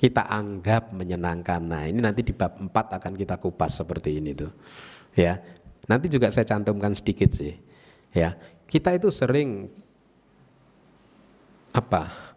[0.02, 1.62] kita anggap menyenangkan.
[1.62, 4.50] Nah, ini nanti di bab 4 akan kita kupas seperti ini tuh.
[5.14, 5.38] Ya.
[5.86, 7.54] Nanti juga saya cantumkan sedikit sih.
[8.10, 8.34] Ya.
[8.66, 9.70] Kita itu sering
[11.70, 12.34] apa?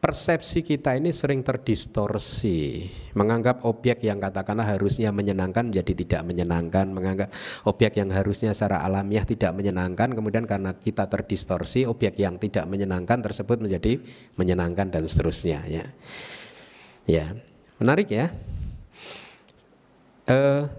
[0.00, 7.28] Persepsi kita ini sering terdistorsi, menganggap objek yang katakanlah harusnya menyenangkan menjadi tidak menyenangkan, menganggap
[7.68, 13.20] objek yang harusnya secara alamiah tidak menyenangkan, kemudian karena kita terdistorsi, objek yang tidak menyenangkan
[13.20, 14.00] tersebut menjadi
[14.40, 15.68] menyenangkan dan seterusnya.
[15.68, 15.84] Ya.
[17.10, 17.34] Ya,
[17.82, 18.30] menarik ya.
[20.30, 20.70] Uh,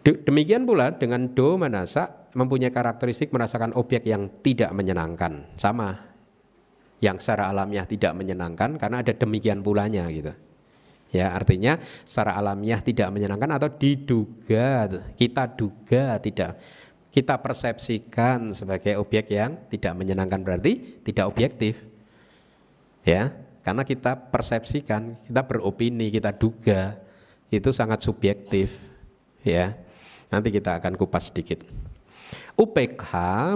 [0.00, 6.08] demikian pula dengan do manasa mempunyai karakteristik merasakan objek yang tidak menyenangkan, sama.
[7.04, 10.32] Yang secara alamiah tidak menyenangkan karena ada demikian pulanya gitu.
[11.12, 11.76] Ya, artinya
[12.08, 14.88] secara alamiah tidak menyenangkan atau diduga,
[15.20, 16.56] kita duga tidak
[17.08, 21.87] kita persepsikan sebagai objek yang tidak menyenangkan berarti tidak objektif
[23.08, 23.32] ya
[23.64, 27.00] karena kita persepsikan kita beropini kita duga
[27.48, 28.76] itu sangat subjektif
[29.40, 29.72] ya
[30.28, 31.64] nanti kita akan kupas sedikit
[32.58, 33.04] UPK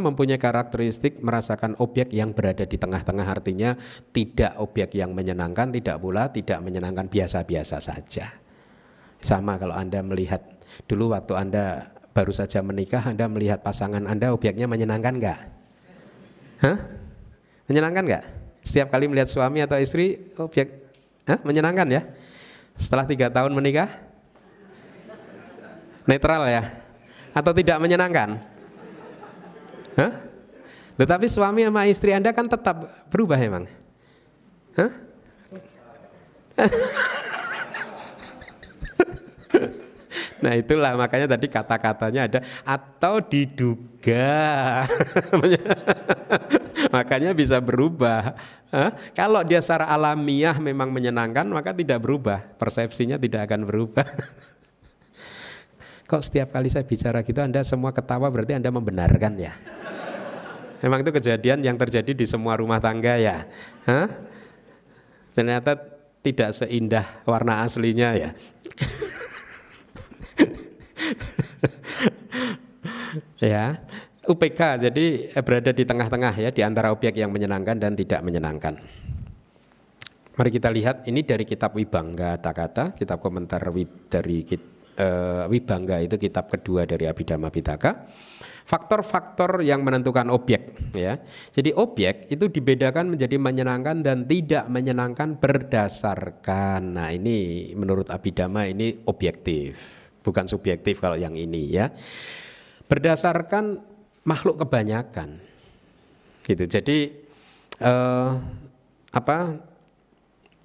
[0.00, 3.76] mempunyai karakteristik merasakan objek yang berada di tengah-tengah artinya
[4.16, 8.32] tidak objek yang menyenangkan tidak pula tidak menyenangkan biasa-biasa saja
[9.20, 10.40] sama kalau Anda melihat
[10.88, 15.40] dulu waktu Anda baru saja menikah Anda melihat pasangan Anda objeknya menyenangkan enggak?
[16.64, 16.78] Hah?
[17.68, 18.41] Menyenangkan enggak?
[18.62, 20.82] Setiap kali melihat suami atau istri objek
[21.26, 21.38] Hah?
[21.46, 22.02] Menyenangkan ya?
[22.74, 23.86] Setelah tiga tahun menikah?
[26.02, 26.62] Netral ya?
[27.30, 28.42] Atau tidak menyenangkan?
[29.94, 30.12] Hah?
[30.98, 33.70] Tetapi suami sama istri Anda kan tetap berubah emang?
[34.74, 34.92] Hah?
[40.42, 44.82] Nah itulah makanya tadi kata-katanya ada atau diduga.
[46.92, 48.36] makanya bisa berubah.
[48.68, 48.92] Hah?
[49.16, 52.44] Kalau dia secara alamiah memang menyenangkan maka tidak berubah.
[52.60, 54.04] Persepsinya tidak akan berubah.
[56.12, 59.56] Kok setiap kali saya bicara gitu Anda semua ketawa berarti Anda membenarkan ya?
[60.82, 63.46] Memang itu kejadian yang terjadi di semua rumah tangga ya.
[63.86, 64.10] Hah?
[65.32, 65.78] Ternyata
[66.20, 68.34] tidak seindah warna aslinya ya.
[73.40, 73.80] ya.
[74.22, 75.06] UPK jadi
[75.42, 78.78] berada di tengah-tengah ya di antara objek yang menyenangkan dan tidak menyenangkan.
[80.32, 83.60] Mari kita lihat ini dari kitab Wibangga kata-kata, kitab komentar
[84.08, 84.40] dari
[84.96, 88.08] uh, Wibangga itu kitab kedua dari Abhidhamma Pitaka.
[88.62, 91.18] Faktor-faktor yang menentukan objek ya.
[91.50, 96.94] Jadi objek itu dibedakan menjadi menyenangkan dan tidak menyenangkan berdasarkan.
[96.94, 101.90] Nah, ini menurut Abhidhamma ini objektif, bukan subjektif kalau yang ini ya.
[102.86, 103.91] Berdasarkan
[104.22, 105.38] makhluk kebanyakan.
[106.42, 106.64] Gitu.
[106.66, 106.98] Jadi
[107.78, 108.30] eh,
[109.12, 109.36] apa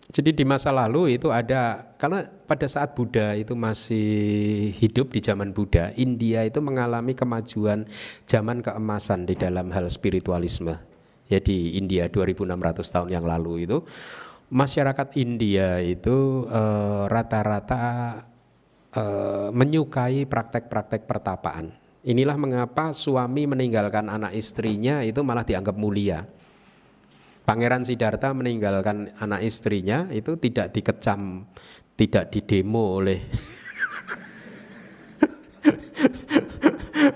[0.07, 5.51] jadi di masa lalu itu ada karena pada saat Buddha itu masih hidup di zaman
[5.51, 7.83] Buddha, India itu mengalami kemajuan
[8.23, 10.79] zaman keemasan di dalam hal spiritualisme.
[11.27, 13.83] Ya di India 2600 tahun yang lalu itu
[14.47, 17.83] masyarakat India itu eh, rata-rata
[18.95, 21.86] uh, uh, menyukai praktek-praktek pertapaan.
[22.07, 26.23] Inilah mengapa suami meninggalkan anak istrinya itu malah dianggap mulia
[27.47, 31.47] Pangeran Siddhartha meninggalkan anak istrinya itu tidak dikecam,
[31.95, 33.23] tidak didemo oleh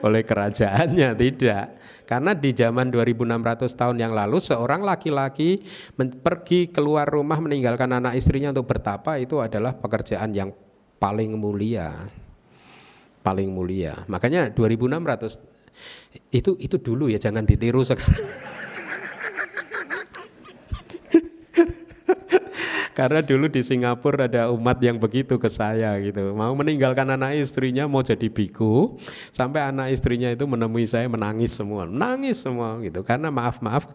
[0.08, 1.84] oleh kerajaannya tidak.
[2.08, 5.68] Karena di zaman 2600 tahun yang lalu seorang laki-laki
[6.00, 10.56] pergi keluar rumah meninggalkan anak istrinya untuk bertapa itu adalah pekerjaan yang
[10.96, 12.08] paling mulia.
[13.22, 14.06] Paling mulia.
[14.10, 15.40] Makanya 2600
[16.34, 18.12] itu itu dulu ya jangan ditiru sekarang.
[22.92, 26.36] Karena dulu di Singapura ada umat yang begitu ke saya gitu.
[26.36, 29.00] Mau meninggalkan anak istrinya mau jadi biku.
[29.32, 31.88] Sampai anak istrinya itu menemui saya menangis semua.
[31.88, 33.02] Menangis semua gitu.
[33.02, 33.88] Karena maaf-maaf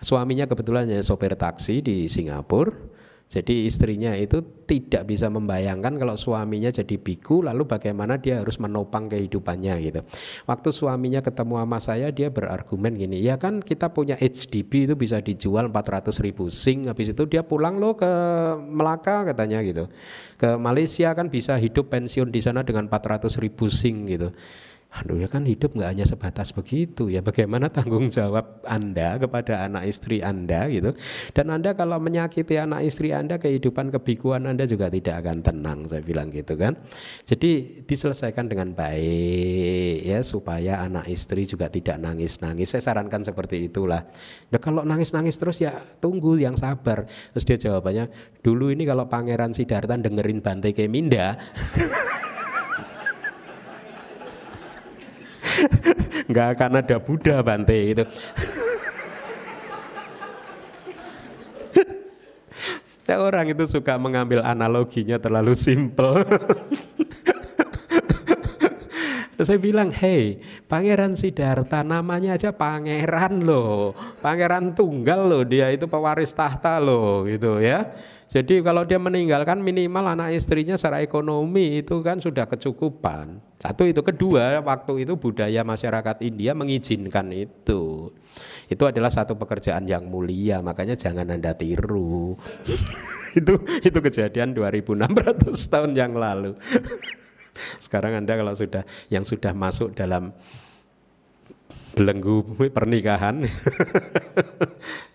[0.00, 2.97] suaminya kebetulan sopir taksi di Singapura
[3.28, 9.04] jadi istrinya itu tidak bisa membayangkan kalau suaminya jadi biku lalu bagaimana dia harus menopang
[9.04, 10.00] kehidupannya gitu.
[10.48, 15.20] Waktu suaminya ketemu sama saya dia berargumen gini, ya kan kita punya HDB itu bisa
[15.20, 18.08] dijual 400 ribu sing habis itu dia pulang loh ke
[18.64, 19.92] Melaka katanya gitu.
[20.40, 24.32] Ke Malaysia kan bisa hidup pensiun di sana dengan 400 ribu sing gitu.
[24.88, 27.20] Aduh ya kan hidup nggak hanya sebatas begitu ya.
[27.20, 30.96] Bagaimana tanggung jawab Anda kepada anak istri Anda gitu.
[31.36, 36.00] Dan Anda kalau menyakiti anak istri Anda kehidupan kebikuan Anda juga tidak akan tenang saya
[36.00, 36.80] bilang gitu kan.
[37.28, 42.72] Jadi diselesaikan dengan baik ya supaya anak istri juga tidak nangis-nangis.
[42.72, 44.08] Saya sarankan seperti itulah.
[44.48, 47.04] Ya kalau nangis-nangis terus ya tunggu yang sabar.
[47.36, 48.08] Terus dia jawabannya
[48.40, 51.36] dulu ini kalau Pangeran Sidarta dengerin Bante Keminda
[56.30, 58.04] nggak akan ada Buddha Bante itu.
[63.08, 66.28] Orang itu suka mengambil analoginya terlalu simpel.
[69.38, 76.34] saya bilang, hei, Pangeran Siddhartha namanya aja pangeran loh, pangeran tunggal loh, dia itu pewaris
[76.34, 77.86] tahta loh, gitu ya.
[78.28, 83.40] Jadi kalau dia meninggalkan minimal anak istrinya secara ekonomi itu kan sudah kecukupan.
[83.56, 88.12] Satu itu kedua waktu itu budaya masyarakat India mengizinkan itu.
[88.68, 92.36] Itu adalah satu pekerjaan yang mulia, makanya jangan Anda tiru.
[93.38, 96.52] itu itu kejadian 2600 tahun yang lalu.
[97.84, 100.36] Sekarang Anda kalau sudah yang sudah masuk dalam
[101.96, 103.42] belenggu pernikahan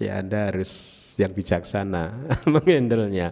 [0.04, 2.14] ya Anda harus yang bijaksana
[2.54, 3.32] mengendelnya.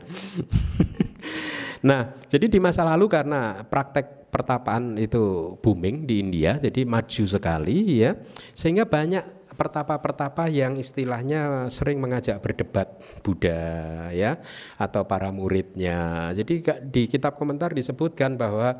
[1.87, 7.99] nah, jadi di masa lalu karena praktek pertapaan itu booming di India, jadi maju sekali
[7.99, 8.15] ya,
[8.55, 14.39] sehingga banyak pertapa-pertapa yang istilahnya sering mengajak berdebat Buddha ya
[14.79, 16.31] atau para muridnya.
[16.31, 18.79] Jadi di kitab komentar disebutkan bahwa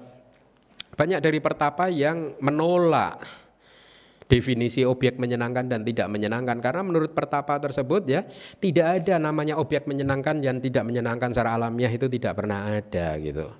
[0.95, 3.40] banyak dari pertapa yang menolak
[4.31, 8.23] definisi objek menyenangkan dan tidak menyenangkan karena menurut pertapa tersebut ya
[8.63, 13.51] tidak ada namanya objek menyenangkan dan tidak menyenangkan secara alamiah itu tidak pernah ada gitu.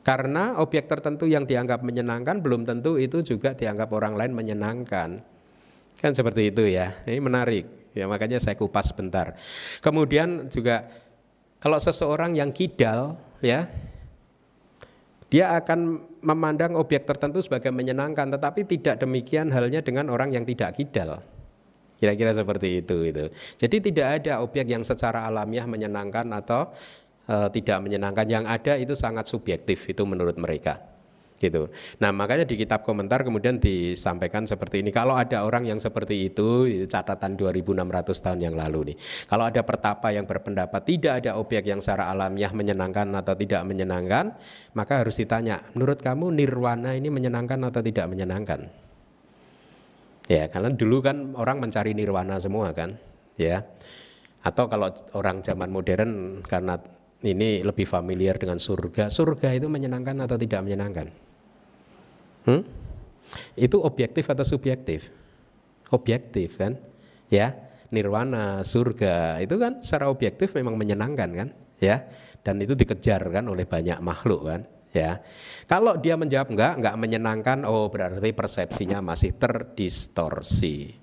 [0.00, 5.20] Karena objek tertentu yang dianggap menyenangkan belum tentu itu juga dianggap orang lain menyenangkan.
[5.96, 6.92] Kan seperti itu ya.
[7.08, 7.92] Ini menarik.
[7.96, 9.32] Ya makanya saya kupas sebentar.
[9.80, 10.84] Kemudian juga
[11.56, 13.64] kalau seseorang yang kidal ya
[15.32, 20.74] dia akan memandang objek tertentu sebagai menyenangkan, tetapi tidak demikian halnya dengan orang yang tidak
[20.80, 21.20] kidal.
[22.00, 23.24] Kira-kira seperti itu itu.
[23.60, 26.72] Jadi tidak ada objek yang secara alamiah menyenangkan atau
[27.24, 28.26] e, tidak menyenangkan.
[28.26, 30.93] Yang ada itu sangat subjektif itu menurut mereka
[31.44, 31.68] gitu.
[32.00, 34.88] Nah makanya di kitab komentar kemudian disampaikan seperti ini.
[34.88, 38.96] Kalau ada orang yang seperti itu, catatan 2600 tahun yang lalu nih.
[39.28, 44.32] Kalau ada pertapa yang berpendapat tidak ada objek yang secara alamiah menyenangkan atau tidak menyenangkan,
[44.72, 48.66] maka harus ditanya, menurut kamu nirwana ini menyenangkan atau tidak menyenangkan?
[50.24, 52.96] Ya, karena dulu kan orang mencari nirwana semua kan,
[53.36, 53.68] ya.
[54.40, 56.80] Atau kalau orang zaman modern karena
[57.24, 61.23] ini lebih familiar dengan surga, surga itu menyenangkan atau tidak menyenangkan?
[62.44, 62.62] Hmm?
[63.56, 65.08] Itu objektif atau subjektif?
[65.90, 66.78] Objektif kan?
[67.32, 67.56] Ya,
[67.90, 71.48] nirwana, surga itu kan secara objektif memang menyenangkan kan?
[71.80, 72.06] Ya,
[72.44, 74.62] dan itu dikejar kan oleh banyak makhluk kan?
[74.94, 75.18] Ya,
[75.66, 80.94] kalau dia menjawab enggak, enggak menyenangkan, oh berarti persepsinya masih terdistorsi.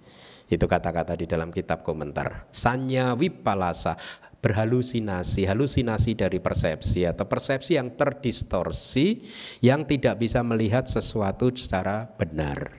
[0.48, 2.48] Itu kata-kata di dalam kitab komentar.
[2.56, 4.00] Sanya wipalasa
[4.42, 9.22] berhalusinasi, halusinasi dari persepsi atau persepsi yang terdistorsi
[9.62, 12.74] yang tidak bisa melihat sesuatu secara benar.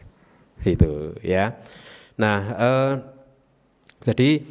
[0.62, 1.54] Itu ya.
[2.18, 2.92] Nah, eh,
[4.02, 4.42] jadi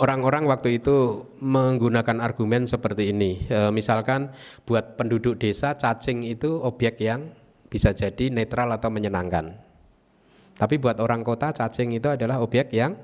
[0.00, 3.44] orang-orang waktu itu menggunakan argumen seperti ini.
[3.48, 4.32] E, misalkan
[4.68, 7.32] buat penduduk desa cacing itu objek yang
[7.68, 9.56] bisa jadi netral atau menyenangkan.
[10.56, 12.96] Tapi buat orang kota cacing itu adalah objek yang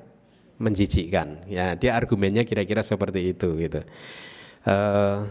[0.63, 1.51] menjijikkan.
[1.51, 3.83] Ya, dia argumennya kira-kira seperti itu gitu.
[4.63, 5.27] Uh,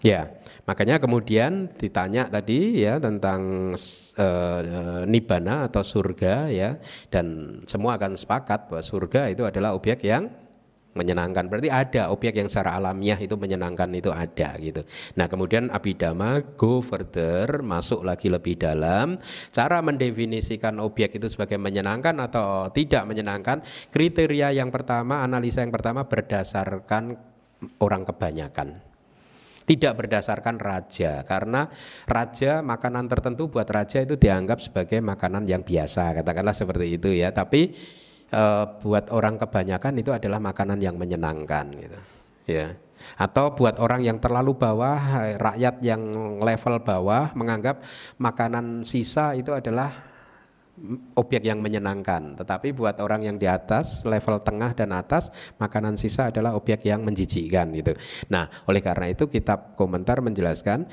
[0.00, 0.32] ya,
[0.64, 3.72] makanya kemudian ditanya tadi ya tentang
[4.16, 6.80] uh, nibana atau surga ya
[7.12, 10.32] dan semua akan sepakat bahwa surga itu adalah objek yang
[10.92, 11.48] menyenangkan.
[11.48, 14.84] Berarti ada objek yang secara alamiah itu menyenangkan itu ada gitu.
[15.16, 19.16] Nah, kemudian Abhidhamma go further, masuk lagi lebih dalam,
[19.48, 23.64] cara mendefinisikan objek itu sebagai menyenangkan atau tidak menyenangkan.
[23.88, 27.16] Kriteria yang pertama, analisa yang pertama berdasarkan
[27.80, 28.92] orang kebanyakan.
[29.62, 31.70] Tidak berdasarkan raja karena
[32.10, 37.30] raja makanan tertentu buat raja itu dianggap sebagai makanan yang biasa katakanlah seperti itu ya
[37.30, 37.70] tapi
[38.32, 38.42] e,
[38.80, 41.98] buat orang kebanyakan itu adalah makanan yang menyenangkan gitu
[42.48, 42.72] ya.
[43.18, 44.98] Atau buat orang yang terlalu bawah
[45.36, 46.00] rakyat yang
[46.40, 47.82] level bawah menganggap
[48.16, 49.90] makanan sisa itu adalah
[51.18, 52.38] objek yang menyenangkan.
[52.38, 55.28] Tetapi buat orang yang di atas level tengah dan atas
[55.58, 57.92] makanan sisa adalah objek yang menjijikkan gitu.
[58.30, 60.88] Nah oleh karena itu kitab komentar menjelaskan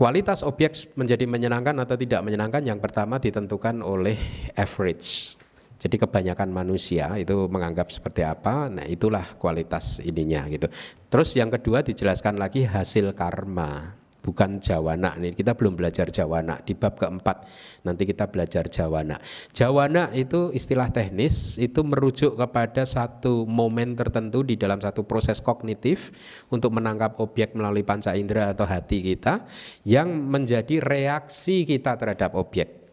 [0.00, 4.16] Kualitas objek menjadi menyenangkan atau tidak menyenangkan yang pertama ditentukan oleh
[4.56, 5.36] average
[5.80, 10.68] jadi kebanyakan manusia itu menganggap seperti apa, nah itulah kualitas ininya gitu.
[11.08, 15.16] Terus yang kedua dijelaskan lagi hasil karma, bukan jawana.
[15.16, 17.48] Nih kita belum belajar jawana di bab keempat.
[17.88, 19.16] Nanti kita belajar jawana.
[19.56, 26.12] Jawana itu istilah teknis itu merujuk kepada satu momen tertentu di dalam satu proses kognitif
[26.52, 29.48] untuk menangkap objek melalui panca indera atau hati kita
[29.88, 32.89] yang menjadi reaksi kita terhadap objek.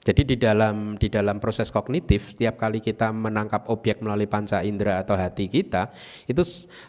[0.00, 5.04] Jadi di dalam di dalam proses kognitif setiap kali kita menangkap objek melalui panca indera
[5.04, 5.92] atau hati kita
[6.24, 6.40] itu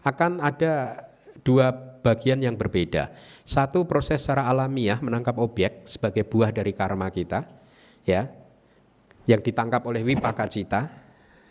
[0.07, 1.03] akan ada
[1.43, 3.11] dua bagian yang berbeda.
[3.43, 7.43] Satu proses secara alamiah menangkap objek sebagai buah dari karma kita
[8.07, 8.31] ya
[9.29, 10.89] yang ditangkap oleh wipaka cita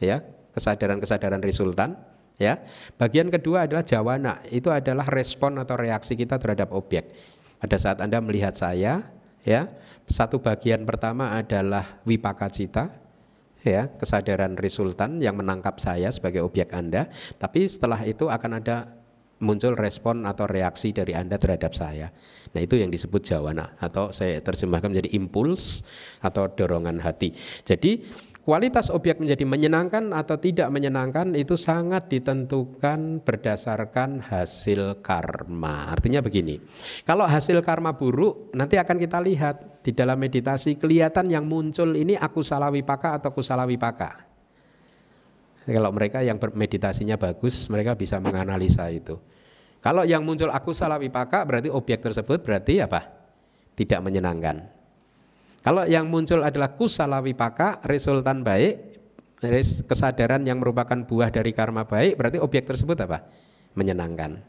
[0.03, 0.25] ya,
[0.57, 1.95] kesadaran-kesadaran resultan
[2.41, 2.59] ya.
[2.97, 7.13] Bagian kedua adalah jawana, itu adalah respon atau reaksi kita terhadap objek.
[7.61, 9.05] Pada saat Anda melihat saya
[9.47, 9.71] ya,
[10.11, 12.91] satu bagian pertama adalah wipaka cita,
[13.61, 17.07] ya kesadaran resultan yang menangkap saya sebagai objek Anda.
[17.39, 19.01] Tapi setelah itu akan ada
[19.41, 22.13] muncul respon atau reaksi dari Anda terhadap saya.
[22.51, 25.87] Nah itu yang disebut jawana atau saya terjemahkan menjadi impuls
[26.21, 27.33] atau dorongan hati.
[27.65, 28.05] Jadi
[28.41, 35.93] Kualitas objek menjadi menyenangkan atau tidak menyenangkan itu sangat ditentukan berdasarkan hasil karma.
[35.93, 36.57] Artinya begini,
[37.05, 42.17] kalau hasil karma buruk nanti akan kita lihat di dalam meditasi kelihatan yang muncul ini
[42.17, 44.25] aku salah wipaka atau kusala wipaka.
[45.69, 49.21] Kalau mereka yang meditasinya bagus, mereka bisa menganalisa itu.
[49.85, 53.05] Kalau yang muncul aku salah wipaka berarti objek tersebut berarti apa?
[53.77, 54.80] Tidak menyenangkan.
[55.61, 58.97] Kalau yang muncul adalah kusala wipaka, resultan baik,
[59.85, 63.29] kesadaran yang merupakan buah dari karma baik, berarti objek tersebut apa?
[63.77, 64.41] Menyenangkan.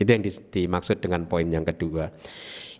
[0.00, 2.10] Itu yang dimaksud dengan poin yang kedua.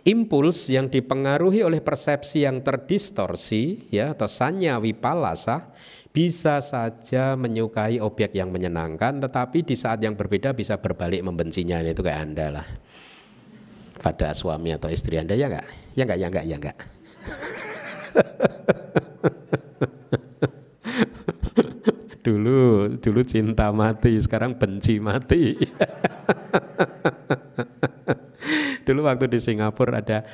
[0.03, 5.77] Impuls yang dipengaruhi oleh persepsi yang terdistorsi ya atau sanya wipalasa
[6.11, 12.01] bisa saja menyukai objek yang menyenangkan tetapi di saat yang berbeda bisa berbalik membencinya itu
[12.01, 12.67] kayak Anda lah
[14.01, 15.69] pada suami atau istri Anda ya enggak?
[15.93, 16.77] Ya enggak, ya enggak, ya enggak.
[22.27, 25.57] dulu dulu cinta mati, sekarang benci mati.
[28.87, 30.27] dulu waktu di Singapura ada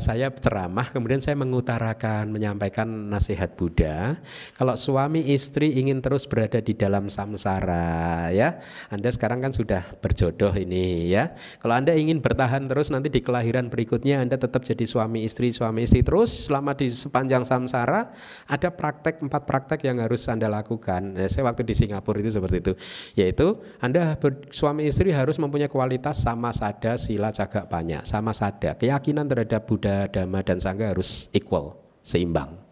[0.00, 4.18] saya ceramah, kemudian saya mengutarakan, menyampaikan nasihat Buddha.
[4.58, 8.58] Kalau suami istri ingin terus berada di dalam samsara, ya,
[8.90, 11.36] Anda sekarang kan sudah berjodoh ini, ya.
[11.62, 15.86] Kalau Anda ingin bertahan terus nanti di kelahiran berikutnya Anda tetap jadi suami istri, suami
[15.86, 18.10] istri terus selama di sepanjang samsara,
[18.50, 21.14] ada praktek empat praktek yang harus Anda lakukan.
[21.14, 22.72] Ya, saya waktu di Singapura itu seperti itu,
[23.14, 24.18] yaitu Anda
[24.50, 29.66] suami istri harus mempunyai kualitas sama sada, sila, cagak, banyak, sama sada, keyakinan terhadap terhadap
[29.66, 32.62] Buddha, Dhamma dan Sangha harus equal, seimbang.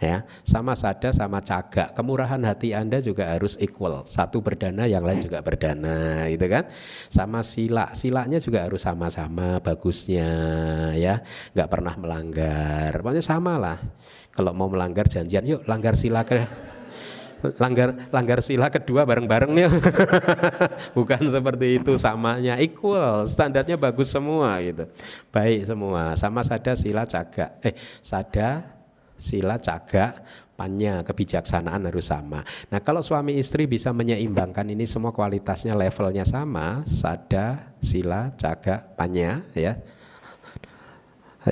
[0.00, 1.92] Ya, sama sada sama cagak.
[1.92, 4.00] Kemurahan hati Anda juga harus equal.
[4.08, 6.64] Satu berdana, yang lain juga berdana, gitu kan?
[7.12, 10.28] Sama sila, silanya juga harus sama-sama bagusnya,
[10.96, 11.20] ya.
[11.52, 12.96] nggak pernah melanggar.
[12.96, 13.76] Pokoknya sama lah.
[14.32, 16.48] Kalau mau melanggar janjian, yuk langgar sila ke
[17.58, 19.66] langgar langgar sila kedua bareng-bareng nih.
[20.96, 24.84] Bukan seperti itu samanya equal, standarnya bagus semua gitu.
[25.32, 27.56] Baik semua, sama sada sila caga.
[27.64, 27.74] Eh,
[28.04, 28.80] sada
[29.20, 30.20] sila caga
[30.60, 32.44] panya kebijaksanaan harus sama.
[32.68, 39.40] Nah, kalau suami istri bisa menyeimbangkan ini semua kualitasnya levelnya sama, sada, sila, caga, panya
[39.56, 39.80] ya.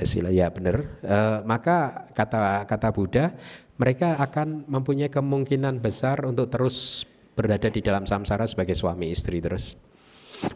[0.05, 0.85] Sila ya benar.
[1.01, 1.17] E,
[1.49, 3.33] maka kata kata Buddha
[3.79, 9.79] mereka akan mempunyai kemungkinan besar untuk terus berada di dalam samsara sebagai suami istri terus.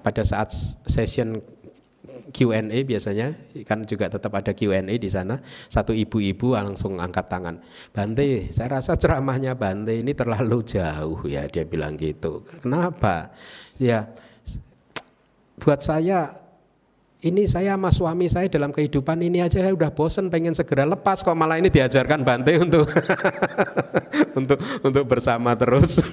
[0.04, 0.52] Pada saat
[0.84, 1.40] session
[2.34, 3.32] Q&A biasanya
[3.64, 5.40] kan juga tetap ada Q&A di sana.
[5.72, 7.64] Satu ibu-ibu langsung angkat tangan.
[7.96, 12.44] Bante, saya rasa ceramahnya Bante ini terlalu jauh ya dia bilang gitu.
[12.60, 13.32] Kenapa?
[13.80, 14.12] Ya
[15.64, 16.43] buat saya
[17.24, 21.24] ini saya sama suami saya dalam kehidupan ini aja saya udah bosen pengen segera lepas
[21.24, 22.92] kok malah ini diajarkan Bante untuk
[24.40, 26.04] untuk untuk bersama terus.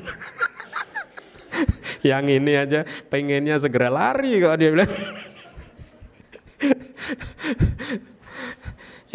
[2.07, 4.89] Yang ini aja pengennya segera lari kok dia bilang.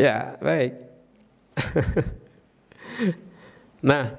[0.05, 0.73] ya, baik.
[3.81, 4.13] nah,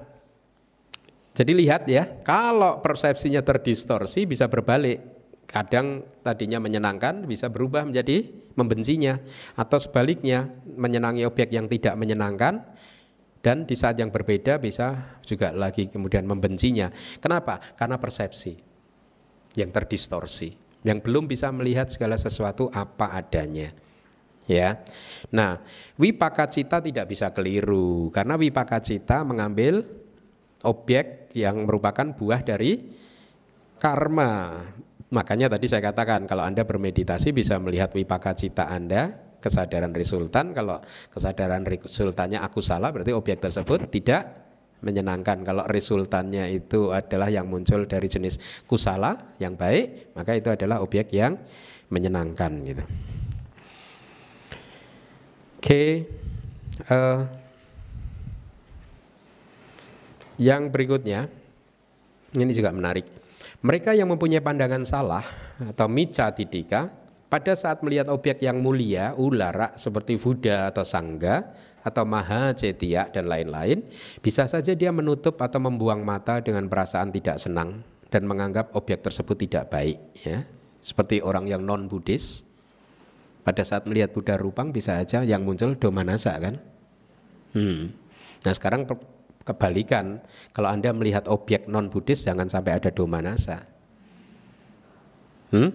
[1.36, 5.15] jadi lihat ya, kalau persepsinya terdistorsi bisa berbalik
[5.56, 8.28] kadang tadinya menyenangkan bisa berubah menjadi
[8.60, 9.16] membencinya
[9.56, 12.60] atau sebaliknya menyenangi objek yang tidak menyenangkan
[13.40, 16.92] dan di saat yang berbeda bisa juga lagi kemudian membencinya.
[17.16, 17.56] Kenapa?
[17.72, 18.52] Karena persepsi
[19.56, 20.52] yang terdistorsi,
[20.84, 23.72] yang belum bisa melihat segala sesuatu apa adanya.
[24.44, 24.84] Ya.
[25.32, 25.64] Nah,
[25.96, 29.88] wipaka cita tidak bisa keliru karena wipaka cita mengambil
[30.62, 32.92] objek yang merupakan buah dari
[33.80, 34.62] karma
[35.06, 40.50] Makanya tadi saya katakan kalau Anda bermeditasi bisa melihat wipaka cita Anda, kesadaran resultan.
[40.50, 40.82] Kalau
[41.14, 44.46] kesadaran resultannya aku salah berarti objek tersebut tidak
[44.82, 45.46] menyenangkan.
[45.46, 51.14] Kalau resultannya itu adalah yang muncul dari jenis kusala yang baik, maka itu adalah objek
[51.14, 51.38] yang
[51.88, 52.84] menyenangkan gitu.
[55.62, 55.62] Oke.
[55.62, 55.90] Okay.
[56.86, 57.20] Uh, eh,
[60.36, 61.32] yang berikutnya
[62.36, 63.15] ini juga menarik.
[63.64, 65.24] Mereka yang mempunyai pandangan salah
[65.56, 66.92] atau mica tidika
[67.26, 71.42] pada saat melihat objek yang mulia, ulara seperti Buddha atau Sangga
[71.82, 73.82] atau Maha Cetia dan lain-lain,
[74.22, 79.36] bisa saja dia menutup atau membuang mata dengan perasaan tidak senang dan menganggap objek tersebut
[79.38, 80.46] tidak baik ya.
[80.82, 82.46] Seperti orang yang non Buddhis
[83.42, 86.62] pada saat melihat Buddha Rupang bisa aja yang muncul domanasa kan.
[87.54, 87.90] Hmm.
[88.46, 88.86] Nah sekarang
[89.46, 90.18] Kebalikan,
[90.50, 93.62] kalau Anda melihat objek non-Buddhis jangan sampai ada domanasa.
[95.54, 95.70] Hmm?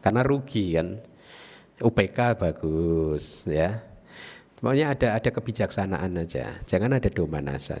[0.00, 0.96] Karena rugi kan.
[1.74, 3.84] UPK bagus ya.
[4.56, 6.56] Pokoknya ada ada kebijaksanaan aja.
[6.64, 7.76] Jangan ada domanasa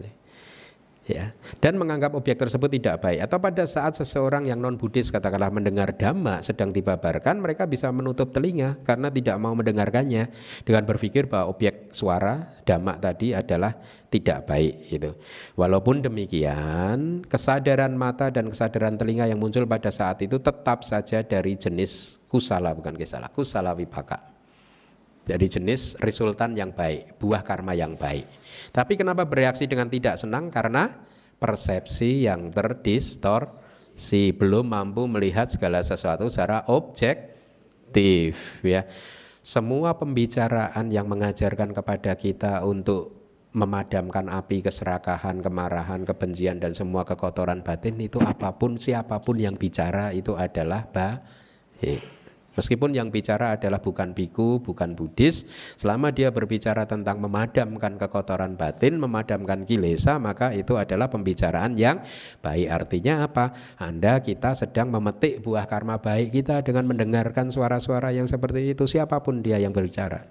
[1.08, 1.32] ya.
[1.60, 3.24] Dan menganggap objek tersebut tidak baik.
[3.24, 8.32] Atau pada saat seseorang yang non Buddhis katakanlah mendengar dhamma sedang dibabarkan mereka bisa menutup
[8.32, 10.32] telinga karena tidak mau mendengarkannya
[10.64, 13.76] dengan berpikir bahwa objek suara dhamma tadi adalah
[14.14, 15.10] tidak baik itu
[15.58, 21.58] walaupun demikian kesadaran mata dan kesadaran telinga yang muncul pada saat itu tetap saja dari
[21.58, 24.34] jenis kusala bukan kesala kusala wipaka
[25.24, 28.28] Dari jenis resultan yang baik, buah karma yang baik.
[28.74, 30.50] Tapi kenapa bereaksi dengan tidak senang?
[30.50, 30.90] Karena
[31.38, 38.82] persepsi yang terdistorsi belum mampu melihat segala sesuatu secara objektif ya.
[39.44, 43.14] Semua pembicaraan yang mengajarkan kepada kita untuk
[43.54, 49.54] memadamkan api keserakahan, kemarahan, kebencian dan semua kekotoran batin itu apa pun siapa pun yang
[49.54, 52.13] bicara itu adalah baik.
[52.54, 58.98] Meskipun yang bicara adalah bukan biku, bukan Buddhis, selama dia berbicara tentang memadamkan kekotoran batin,
[58.98, 61.98] memadamkan kilesa, maka itu adalah pembicaraan yang
[62.40, 62.68] baik.
[62.70, 63.54] Artinya apa?
[63.78, 69.18] Anda kita sedang memetik buah karma baik kita dengan mendengarkan suara-suara yang seperti itu siapa
[69.20, 70.26] pun dia yang berbicara.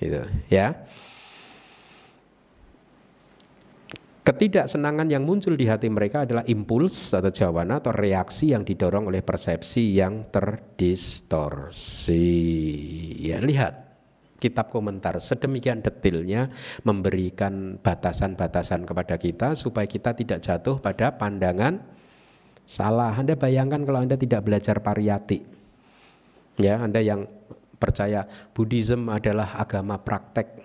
[0.00, 0.88] Gitu, ya.
[4.24, 9.20] Ketidaksenangan yang muncul di hati mereka adalah impuls atau jawaban atau reaksi yang didorong oleh
[9.20, 12.16] persepsi yang terdistorsi.
[13.20, 13.84] Ya, lihat
[14.40, 16.48] kitab komentar sedemikian detailnya
[16.88, 21.84] memberikan batasan-batasan kepada kita supaya kita tidak jatuh pada pandangan
[22.64, 23.12] salah.
[23.12, 25.44] Anda bayangkan kalau Anda tidak belajar pariyati.
[26.56, 27.28] Ya, Anda yang
[27.76, 28.24] percaya
[28.56, 30.63] Buddhism adalah agama praktek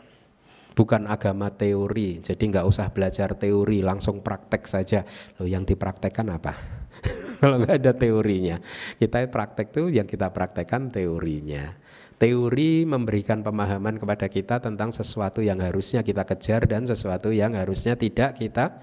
[0.79, 2.23] bukan agama teori.
[2.23, 5.03] Jadi nggak usah belajar teori, langsung praktek saja.
[5.35, 6.55] Loh yang dipraktekkan apa?
[7.43, 8.63] Kalau nggak ada teorinya,
[8.95, 11.75] kita praktek tuh yang kita praktekkan teorinya.
[12.15, 17.99] Teori memberikan pemahaman kepada kita tentang sesuatu yang harusnya kita kejar dan sesuatu yang harusnya
[17.99, 18.79] tidak kita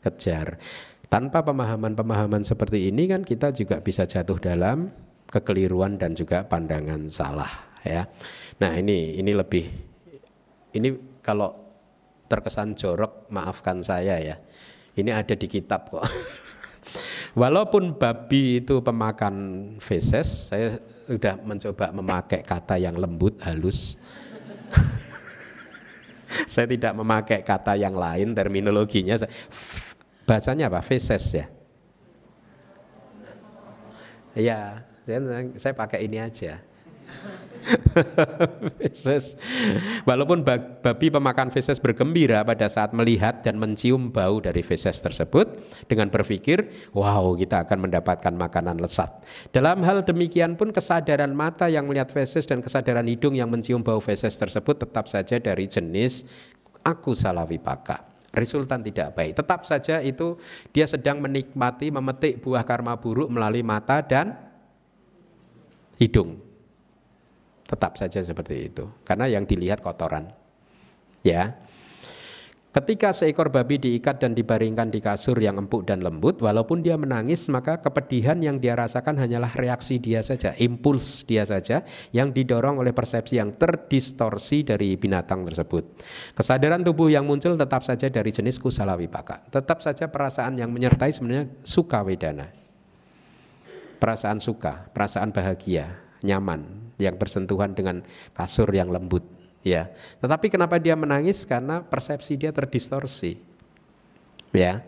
[0.00, 0.60] kejar.
[1.08, 4.92] Tanpa pemahaman-pemahaman seperti ini kan kita juga bisa jatuh dalam
[5.28, 8.04] kekeliruan dan juga pandangan salah ya.
[8.60, 9.64] Nah, ini ini lebih
[10.76, 11.56] ini kalau
[12.28, 14.36] terkesan jorok maafkan saya ya.
[14.94, 16.04] Ini ada di kitab kok.
[17.40, 19.34] Walaupun babi itu pemakan
[19.82, 23.98] feses, saya sudah mencoba memakai kata yang lembut, halus.
[26.52, 29.18] saya tidak memakai kata yang lain terminologinya.
[30.22, 30.78] Bacanya apa?
[30.86, 31.46] Feses ya.
[34.34, 34.58] Ya,
[35.58, 36.62] saya pakai ini aja.
[38.80, 39.40] feses.
[40.04, 40.44] Walaupun
[40.84, 46.68] babi pemakan feses bergembira pada saat melihat dan mencium bau dari feses tersebut dengan berpikir,
[46.92, 49.10] wow kita akan mendapatkan makanan lesat.
[49.50, 54.00] Dalam hal demikian pun kesadaran mata yang melihat feses dan kesadaran hidung yang mencium bau
[54.00, 56.28] feses tersebut tetap saja dari jenis
[56.84, 59.38] aku salah wipaka resultan tidak baik.
[59.38, 60.36] Tetap saja itu
[60.74, 64.34] dia sedang menikmati memetik buah karma buruk melalui mata dan
[65.96, 66.43] hidung.
[67.74, 68.86] Tetap saja seperti itu.
[69.02, 70.30] Karena yang dilihat kotoran.
[71.26, 71.58] Ya.
[72.74, 77.46] Ketika seekor babi diikat dan dibaringkan di kasur yang empuk dan lembut, walaupun dia menangis,
[77.46, 82.90] maka kepedihan yang dia rasakan hanyalah reaksi dia saja, impuls dia saja yang didorong oleh
[82.90, 86.02] persepsi yang terdistorsi dari binatang tersebut.
[86.34, 89.46] Kesadaran tubuh yang muncul tetap saja dari jenis kusala wipaka.
[89.54, 92.50] Tetap saja perasaan yang menyertai sebenarnya suka wedana.
[94.02, 95.94] Perasaan suka, perasaan bahagia,
[96.26, 98.04] nyaman, yang bersentuhan dengan
[98.36, 99.24] kasur yang lembut
[99.64, 99.90] ya.
[100.20, 101.42] Tetapi kenapa dia menangis?
[101.48, 103.40] Karena persepsi dia terdistorsi
[104.54, 104.84] ya.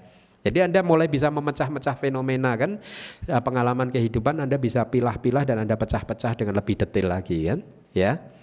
[0.46, 2.78] Jadi Anda mulai bisa memecah-mecah fenomena kan?
[3.26, 7.66] Pengalaman kehidupan Anda bisa pilah-pilah dan Anda pecah-pecah dengan lebih detail lagi kan?
[7.90, 8.35] Ya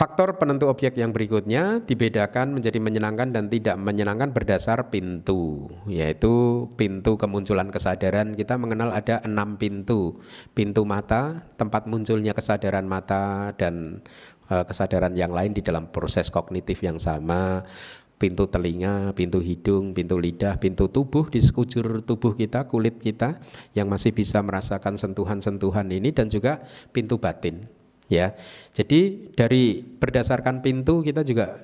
[0.00, 7.20] Faktor penentu objek yang berikutnya dibedakan menjadi menyenangkan dan tidak menyenangkan berdasar pintu, yaitu pintu
[7.20, 8.32] kemunculan kesadaran.
[8.32, 10.16] Kita mengenal ada enam pintu.
[10.56, 14.00] Pintu mata, tempat munculnya kesadaran mata dan
[14.48, 17.68] e, kesadaran yang lain di dalam proses kognitif yang sama.
[18.16, 23.36] Pintu telinga, pintu hidung, pintu lidah, pintu tubuh di sekujur tubuh kita, kulit kita
[23.76, 27.79] yang masih bisa merasakan sentuhan-sentuhan ini dan juga pintu batin
[28.10, 28.34] ya.
[28.74, 31.56] Jadi dari berdasarkan pintu kita juga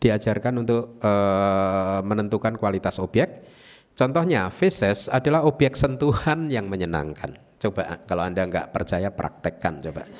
[0.00, 1.12] diajarkan untuk e,
[2.02, 3.52] menentukan kualitas objek.
[3.94, 7.38] Contohnya feses adalah objek sentuhan yang menyenangkan.
[7.62, 10.02] Coba kalau Anda nggak percaya praktekkan coba.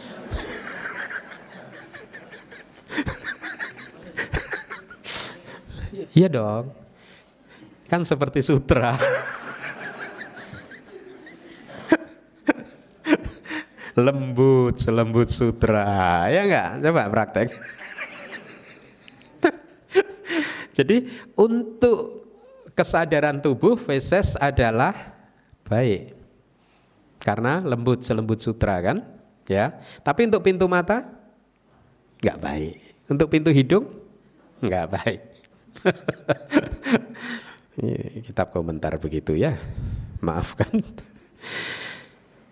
[6.15, 6.71] Iya dong.
[7.91, 8.95] Kan seperti sutra.
[13.95, 16.27] Lembut selembut sutra.
[16.31, 16.71] Ya enggak?
[16.83, 17.49] Coba praktek.
[20.77, 21.07] Jadi
[21.39, 22.27] untuk
[22.75, 25.15] kesadaran tubuh feses adalah
[25.67, 26.15] baik.
[27.23, 28.99] Karena lembut selembut sutra kan?
[29.47, 29.79] Ya.
[30.03, 31.07] Tapi untuk pintu mata?
[32.19, 32.77] Enggak baik.
[33.07, 33.87] Untuk pintu hidung?
[34.59, 35.21] Enggak baik.
[38.27, 39.55] Kitab komentar begitu ya.
[40.19, 40.83] Maafkan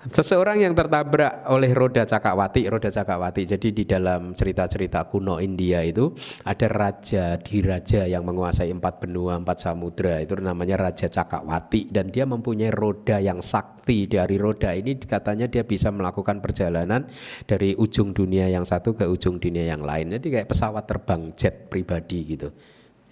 [0.03, 3.47] Seseorang yang tertabrak oleh roda cakawati, roda cakawati.
[3.47, 6.11] Jadi di dalam cerita-cerita kuno India itu
[6.43, 10.19] ada raja diraja yang menguasai empat benua, empat samudra.
[10.19, 14.11] Itu namanya Raja Cakawati dan dia mempunyai roda yang sakti.
[14.11, 17.07] Dari roda ini katanya dia bisa melakukan perjalanan
[17.47, 20.19] dari ujung dunia yang satu ke ujung dunia yang lain.
[20.19, 22.51] Jadi kayak pesawat terbang jet pribadi gitu.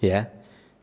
[0.03, 0.27] Ya.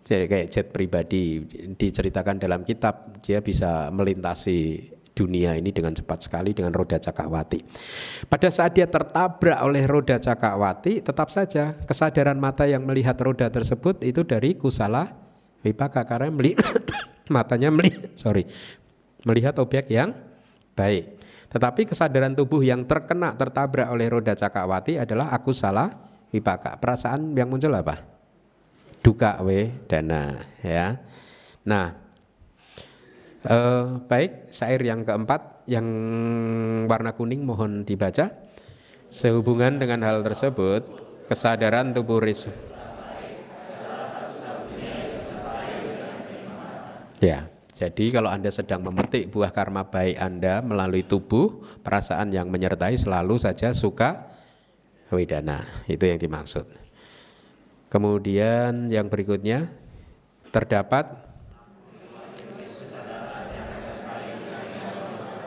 [0.08, 1.44] Jadi kayak jet pribadi
[1.76, 4.88] diceritakan dalam kitab dia bisa melintasi
[5.18, 7.66] dunia ini dengan cepat sekali dengan roda cakawati.
[8.30, 14.06] Pada saat dia tertabrak oleh roda cakawati, tetap saja kesadaran mata yang melihat roda tersebut
[14.06, 15.10] itu dari kusala
[15.66, 16.78] wipaka karena melihat
[17.34, 18.46] matanya melihat sorry
[19.26, 20.14] melihat objek yang
[20.78, 21.18] baik.
[21.48, 25.90] Tetapi kesadaran tubuh yang terkena tertabrak oleh roda cakawati adalah aku salah
[26.30, 26.78] wipaka.
[26.78, 28.04] Perasaan yang muncul apa?
[29.02, 31.00] Duka we dana ya.
[31.64, 32.07] Nah,
[33.38, 35.86] Uh, baik, syair yang keempat yang
[36.90, 38.34] warna kuning mohon dibaca.
[39.14, 40.82] Sehubungan dengan hal tersebut,
[41.30, 42.50] kesadaran tubuh ris.
[47.22, 47.46] Ya,
[47.78, 53.38] jadi kalau Anda sedang memetik buah karma baik Anda melalui tubuh, perasaan yang menyertai selalu
[53.38, 54.34] saja suka
[55.14, 55.62] wedana.
[55.86, 56.66] Itu yang dimaksud.
[57.86, 59.70] Kemudian yang berikutnya
[60.50, 61.27] terdapat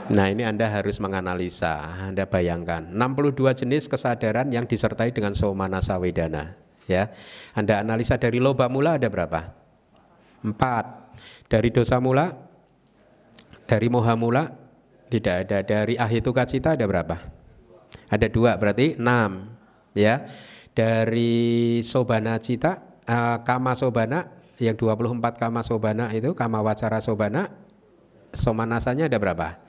[0.10, 6.58] Nah ini Anda harus menganalisa, Anda bayangkan 62 jenis kesadaran yang disertai dengan somanasa wedana
[6.90, 7.14] ya.
[7.54, 9.54] Anda analisa dari loba mula ada berapa?
[10.42, 11.00] Empat.
[11.52, 12.32] Dari dosa mula,
[13.68, 14.52] dari moha mula
[15.12, 15.60] tidak ada.
[15.62, 17.20] Dari ahituka cita ada berapa?
[18.10, 19.54] Ada dua berarti enam
[19.94, 20.26] ya.
[20.72, 27.52] Dari sobana cita, uh, kama sobana yang 24 kama sobana itu kama wacara sobana
[28.32, 29.61] somanasanya ada berapa?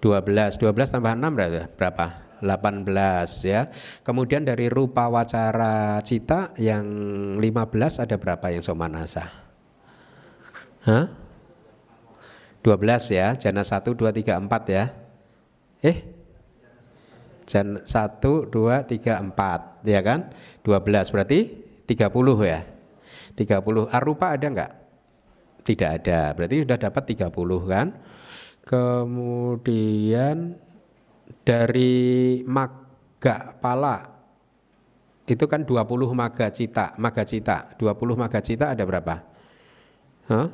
[0.00, 0.60] 12.
[0.60, 1.66] 12 tambah 6 berapa?
[1.74, 2.06] berapa?
[2.44, 3.72] 18 ya.
[4.04, 6.86] Kemudian dari rupa wacara cita yang
[7.40, 9.32] 15 ada berapa yang somanasa?
[10.84, 11.06] Hah?
[12.60, 14.84] 12 ya, jana 1 2 3 4 ya.
[15.86, 15.98] Eh?
[17.46, 20.34] Jan 1 2 3 4 ya kan?
[20.66, 21.38] 12 berarti
[21.86, 22.60] 30 ya.
[23.38, 24.72] 30 arupa ada enggak?
[25.62, 26.34] Tidak ada.
[26.34, 27.30] Berarti sudah dapat 30
[27.70, 27.86] kan?
[28.66, 30.58] Kemudian
[31.46, 34.10] dari maga pala
[35.26, 37.70] itu kan 20 maga cita, maga cita.
[37.78, 39.22] 20 maga cita ada berapa?
[40.26, 40.50] Huh?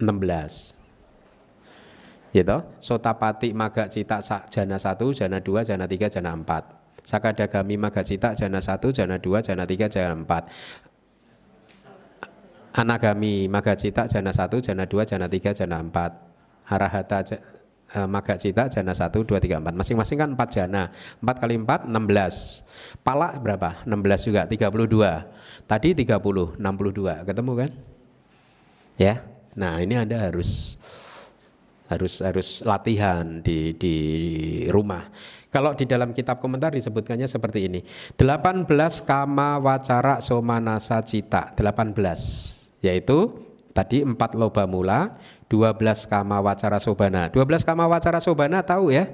[0.00, 2.32] 16.
[2.32, 2.56] Gitu.
[2.80, 7.04] Sotapati maga cita jana 1, jana 2, jana 3, jana 4.
[7.04, 12.80] Sakadagami maga cita jana 1, jana 2, jana 3, jana 4.
[12.80, 16.32] Anagami maga cita jana 1, jana 2, jana 3, jana 4
[16.64, 17.22] arahata
[17.94, 20.90] uh, maga cita jana 1 2 3 4 masing-masing kan 4 jana.
[21.22, 23.84] 4 kali 4 16 pala berapa?
[23.86, 24.42] 16 juga.
[24.50, 27.70] 32 tadi 30 62 ketemu kan?
[28.98, 29.14] Ya?
[29.54, 30.76] Nah ini anda harus
[31.86, 33.96] harus harus latihan di di
[34.72, 35.12] rumah.
[35.54, 37.80] Kalau di dalam kitab komentar disebutkannya seperti ini.
[38.18, 38.66] 18
[39.06, 41.54] kama wacara somanasa cita.
[41.54, 41.94] 18
[42.82, 43.30] yaitu
[43.70, 45.14] tadi 4 loba mula
[45.48, 47.28] 12 kama wacara sobana.
[47.28, 49.10] 12 kama wacara sobana tahu ya?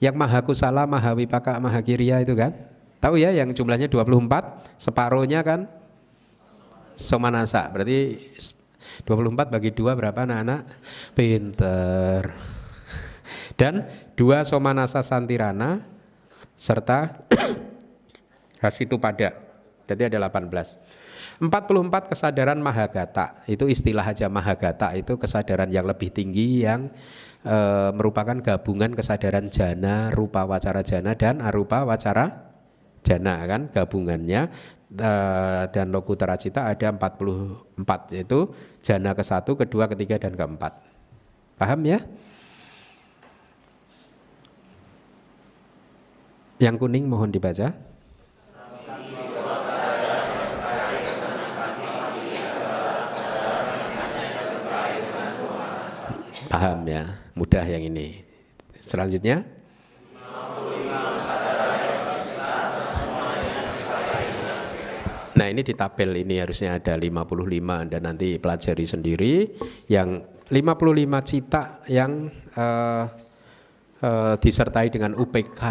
[0.00, 2.56] Yang maha kusala, maha wipaka, maha kiriya itu kan?
[3.00, 5.68] Tahu ya yang jumlahnya 24, separuhnya kan
[6.96, 7.68] somanasa.
[7.72, 8.16] Berarti
[9.08, 10.60] 24 bagi dua berapa anak-anak?
[11.16, 12.22] Pinter.
[13.60, 15.84] Dan dua somanasa santirana
[16.56, 17.24] serta
[18.64, 19.32] hasitu pada.
[19.88, 20.52] Jadi ada 18.
[21.40, 26.92] 44 kesadaran mahagata itu istilah aja mahagata itu kesadaran yang lebih tinggi yang
[27.40, 27.56] e,
[27.96, 32.52] merupakan gabungan kesadaran jana, rupa wacara jana dan arupa wacara
[33.00, 34.52] jana kan gabungannya
[34.92, 35.10] e,
[35.72, 38.52] dan lokutara cita ada 44 yaitu
[38.84, 40.76] jana ke satu, kedua, ketiga dan keempat.
[41.56, 42.04] Paham ya?
[46.60, 47.89] Yang kuning mohon dibaca.
[56.50, 57.06] Paham ya,
[57.38, 58.26] mudah yang ini.
[58.82, 59.46] Selanjutnya
[65.40, 67.24] Nah ini di tabel ini harusnya ada 55
[67.64, 69.34] Anda nanti pelajari sendiri
[69.88, 70.20] yang
[70.52, 70.52] 55
[71.24, 72.28] cita yang
[72.60, 73.04] uh,
[74.04, 75.62] uh, disertai dengan UPK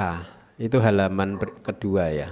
[0.58, 2.30] itu halaman kedua ya.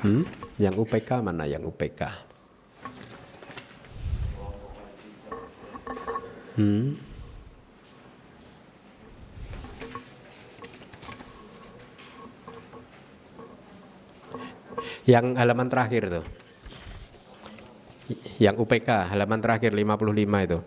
[0.00, 0.24] Hmm?
[0.56, 2.32] Yang UPK mana yang UPK?
[6.54, 6.94] Hmm.
[15.04, 16.24] Yang halaman terakhir tuh.
[18.40, 20.58] Yang UPK halaman terakhir 55 itu.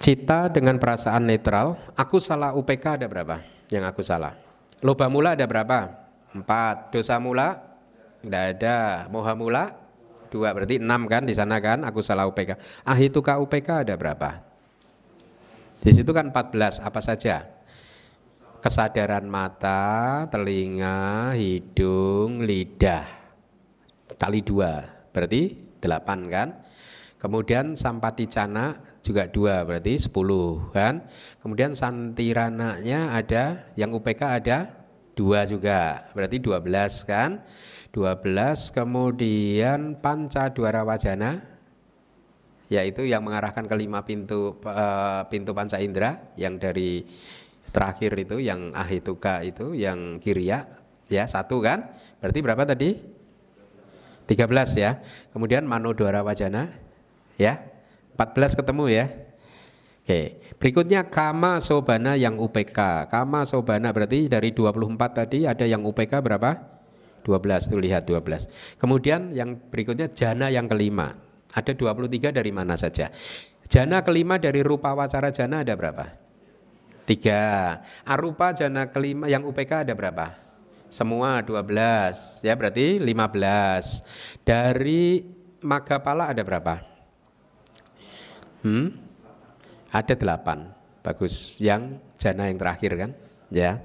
[0.00, 3.44] Cita dengan perasaan netral, aku salah UPK ada berapa?
[3.68, 4.32] Yang aku salah.
[4.80, 5.92] Loba mula ada berapa?
[6.32, 6.88] Empat.
[6.88, 7.60] Dosa mula?
[8.24, 9.04] Tidak ada.
[9.12, 9.76] Moha mula?
[10.30, 10.54] Dua.
[10.54, 11.82] Berarti enam kan di sana kan?
[11.82, 12.54] Aku salah UPK.
[12.86, 14.40] Ahituka UPK ada berapa?
[15.82, 16.80] Di situ kan 14.
[16.86, 17.44] Apa saja?
[18.60, 23.08] Kesadaran mata, telinga, hidung, lidah.
[24.20, 24.84] Kali dua.
[25.10, 26.48] Berarti delapan kan?
[27.20, 31.04] Kemudian sampaticana juga dua berarti sepuluh kan.
[31.40, 34.72] Kemudian santirananya ada yang UPK ada
[35.12, 37.44] dua juga berarti dua belas kan.
[37.90, 41.42] Dua belas kemudian panca duara wajana
[42.70, 47.02] yaitu yang mengarahkan ke lima pintu uh, pintu panca indera yang dari
[47.74, 50.70] terakhir itu yang ahituka itu yang kiriya
[51.10, 51.90] ya satu kan.
[52.22, 52.94] Berarti berapa tadi?
[54.30, 54.46] 13
[54.78, 55.02] ya.
[55.34, 56.70] Kemudian manodora wajana
[57.40, 57.56] Ya,
[58.20, 59.08] 14 ketemu ya.
[60.04, 63.08] Oke, berikutnya kama sobana yang UPK.
[63.08, 64.92] Kama sobana berarti dari 24
[65.24, 66.79] tadi ada yang UPK berapa?
[67.22, 68.80] 12 tuh lihat 12.
[68.80, 71.16] Kemudian yang berikutnya jana yang kelima.
[71.50, 73.10] Ada 23 dari mana saja?
[73.70, 76.10] Jana kelima dari rupa wacara jana ada berapa?
[77.06, 77.78] Tiga.
[78.06, 80.34] Arupa jana kelima yang UPK ada berapa?
[80.90, 82.42] Semua 12.
[82.42, 84.42] Ya berarti 15.
[84.42, 85.22] Dari
[85.62, 86.82] Magapala ada berapa?
[88.66, 88.96] Hmm?
[89.92, 90.70] Ada delapan.
[91.02, 91.62] Bagus.
[91.62, 93.10] Yang jana yang terakhir kan?
[93.54, 93.82] Ya.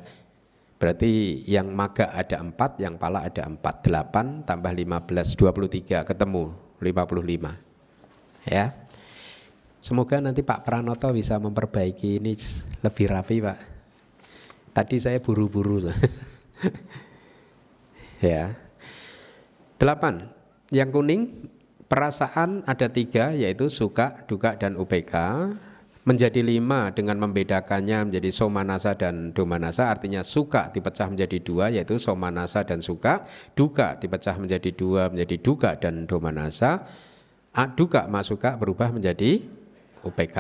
[0.86, 3.90] Berarti yang maga ada empat, yang pala ada empat.
[3.90, 6.06] Delapan tambah lima belas, dua puluh tiga.
[6.06, 7.58] Ketemu lima puluh lima.
[8.46, 8.70] Ya.
[9.82, 12.38] Semoga nanti Pak Pranoto bisa memperbaiki ini
[12.86, 13.58] lebih rapi Pak.
[14.78, 15.90] Tadi saya buru-buru.
[18.22, 18.54] ya.
[19.82, 20.30] Delapan.
[20.70, 21.22] Yang kuning
[21.86, 25.14] Perasaan ada tiga yaitu suka, duka, dan UPK
[26.06, 29.90] menjadi lima dengan membedakannya menjadi somanasa dan domanasa.
[29.90, 33.26] Artinya suka dipecah menjadi dua yaitu somanasa dan suka.
[33.58, 36.86] Duka dipecah menjadi dua menjadi duka dan domanasa.
[37.74, 39.42] Duka masuka berubah menjadi
[40.06, 40.38] UPK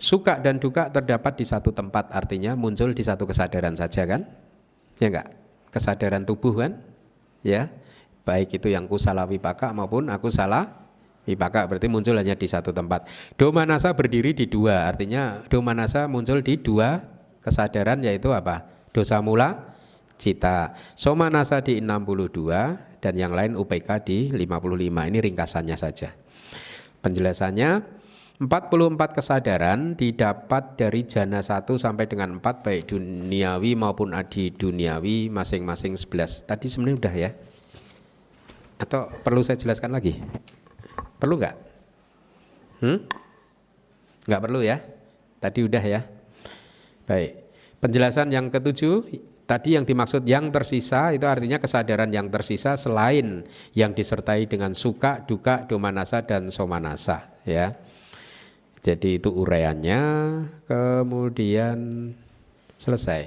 [0.00, 4.24] suka dan duka terdapat di satu tempat artinya muncul di satu kesadaran saja kan?
[4.96, 5.28] Ya enggak?
[5.68, 6.80] Kesadaran tubuh kan?
[7.44, 7.68] Ya?
[8.24, 10.88] Baik itu yang kusala wipaka maupun aku salah
[11.28, 13.08] wipaka berarti muncul hanya di satu tempat.
[13.36, 17.04] Domanasa berdiri di dua, artinya domanasa muncul di dua
[17.40, 18.68] kesadaran yaitu apa?
[18.90, 19.76] Dosa mula,
[20.20, 20.76] cita.
[20.92, 25.08] Somanasa di 62 dan yang lain UPK di 55.
[25.08, 26.12] Ini ringkasannya saja.
[27.00, 28.00] Penjelasannya
[28.40, 35.96] 44 kesadaran didapat dari jana 1 sampai dengan 4 baik duniawi maupun adi duniawi masing-masing
[35.96, 36.48] 11.
[36.48, 37.30] Tadi sebenarnya udah ya.
[38.80, 40.16] Atau perlu saya jelaskan lagi?
[41.20, 41.56] Perlu nggak?
[42.80, 42.98] Hmm?
[44.24, 44.80] Nggak perlu ya?
[45.36, 46.00] Tadi udah ya.
[47.04, 47.32] Baik.
[47.80, 49.04] Penjelasan yang ketujuh
[49.50, 53.42] Tadi yang dimaksud yang tersisa itu artinya kesadaran yang tersisa selain
[53.74, 57.74] yang disertai dengan suka, duka, domanasa dan somanasa ya.
[58.78, 60.02] Jadi itu uraiannya
[60.70, 62.14] kemudian
[62.78, 63.26] selesai.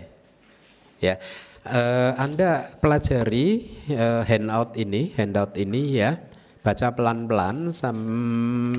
[1.03, 1.20] Ya
[1.68, 6.24] uh, Anda pelajari uh, handout ini, handout ini ya,
[6.64, 7.69] baca pelan-pelan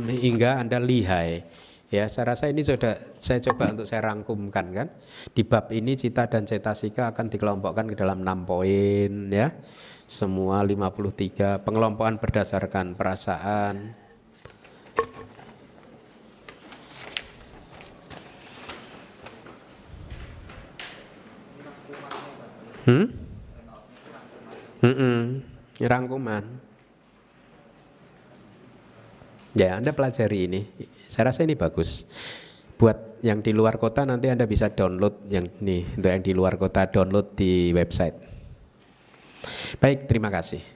[0.08, 1.44] hingga Anda lihai.
[1.92, 4.88] Ya, saya rasa ini sudah saya coba untuk saya rangkumkan kan.
[5.30, 9.54] Di bab ini cita dan cetasika akan dikelompokkan ke dalam enam poin ya.
[10.08, 13.94] Semua 53 pengelompokan berdasarkan perasaan,
[22.84, 23.08] Hmm?
[24.84, 25.16] Hmm, -mm.
[25.80, 26.44] Rangkuman.
[29.54, 30.60] Ya, Anda pelajari ini.
[31.06, 32.02] Saya rasa ini bagus.
[32.74, 36.58] Buat yang di luar kota nanti Anda bisa download yang nih, untuk yang di luar
[36.58, 38.18] kota download di website.
[39.78, 40.73] Baik, terima kasih.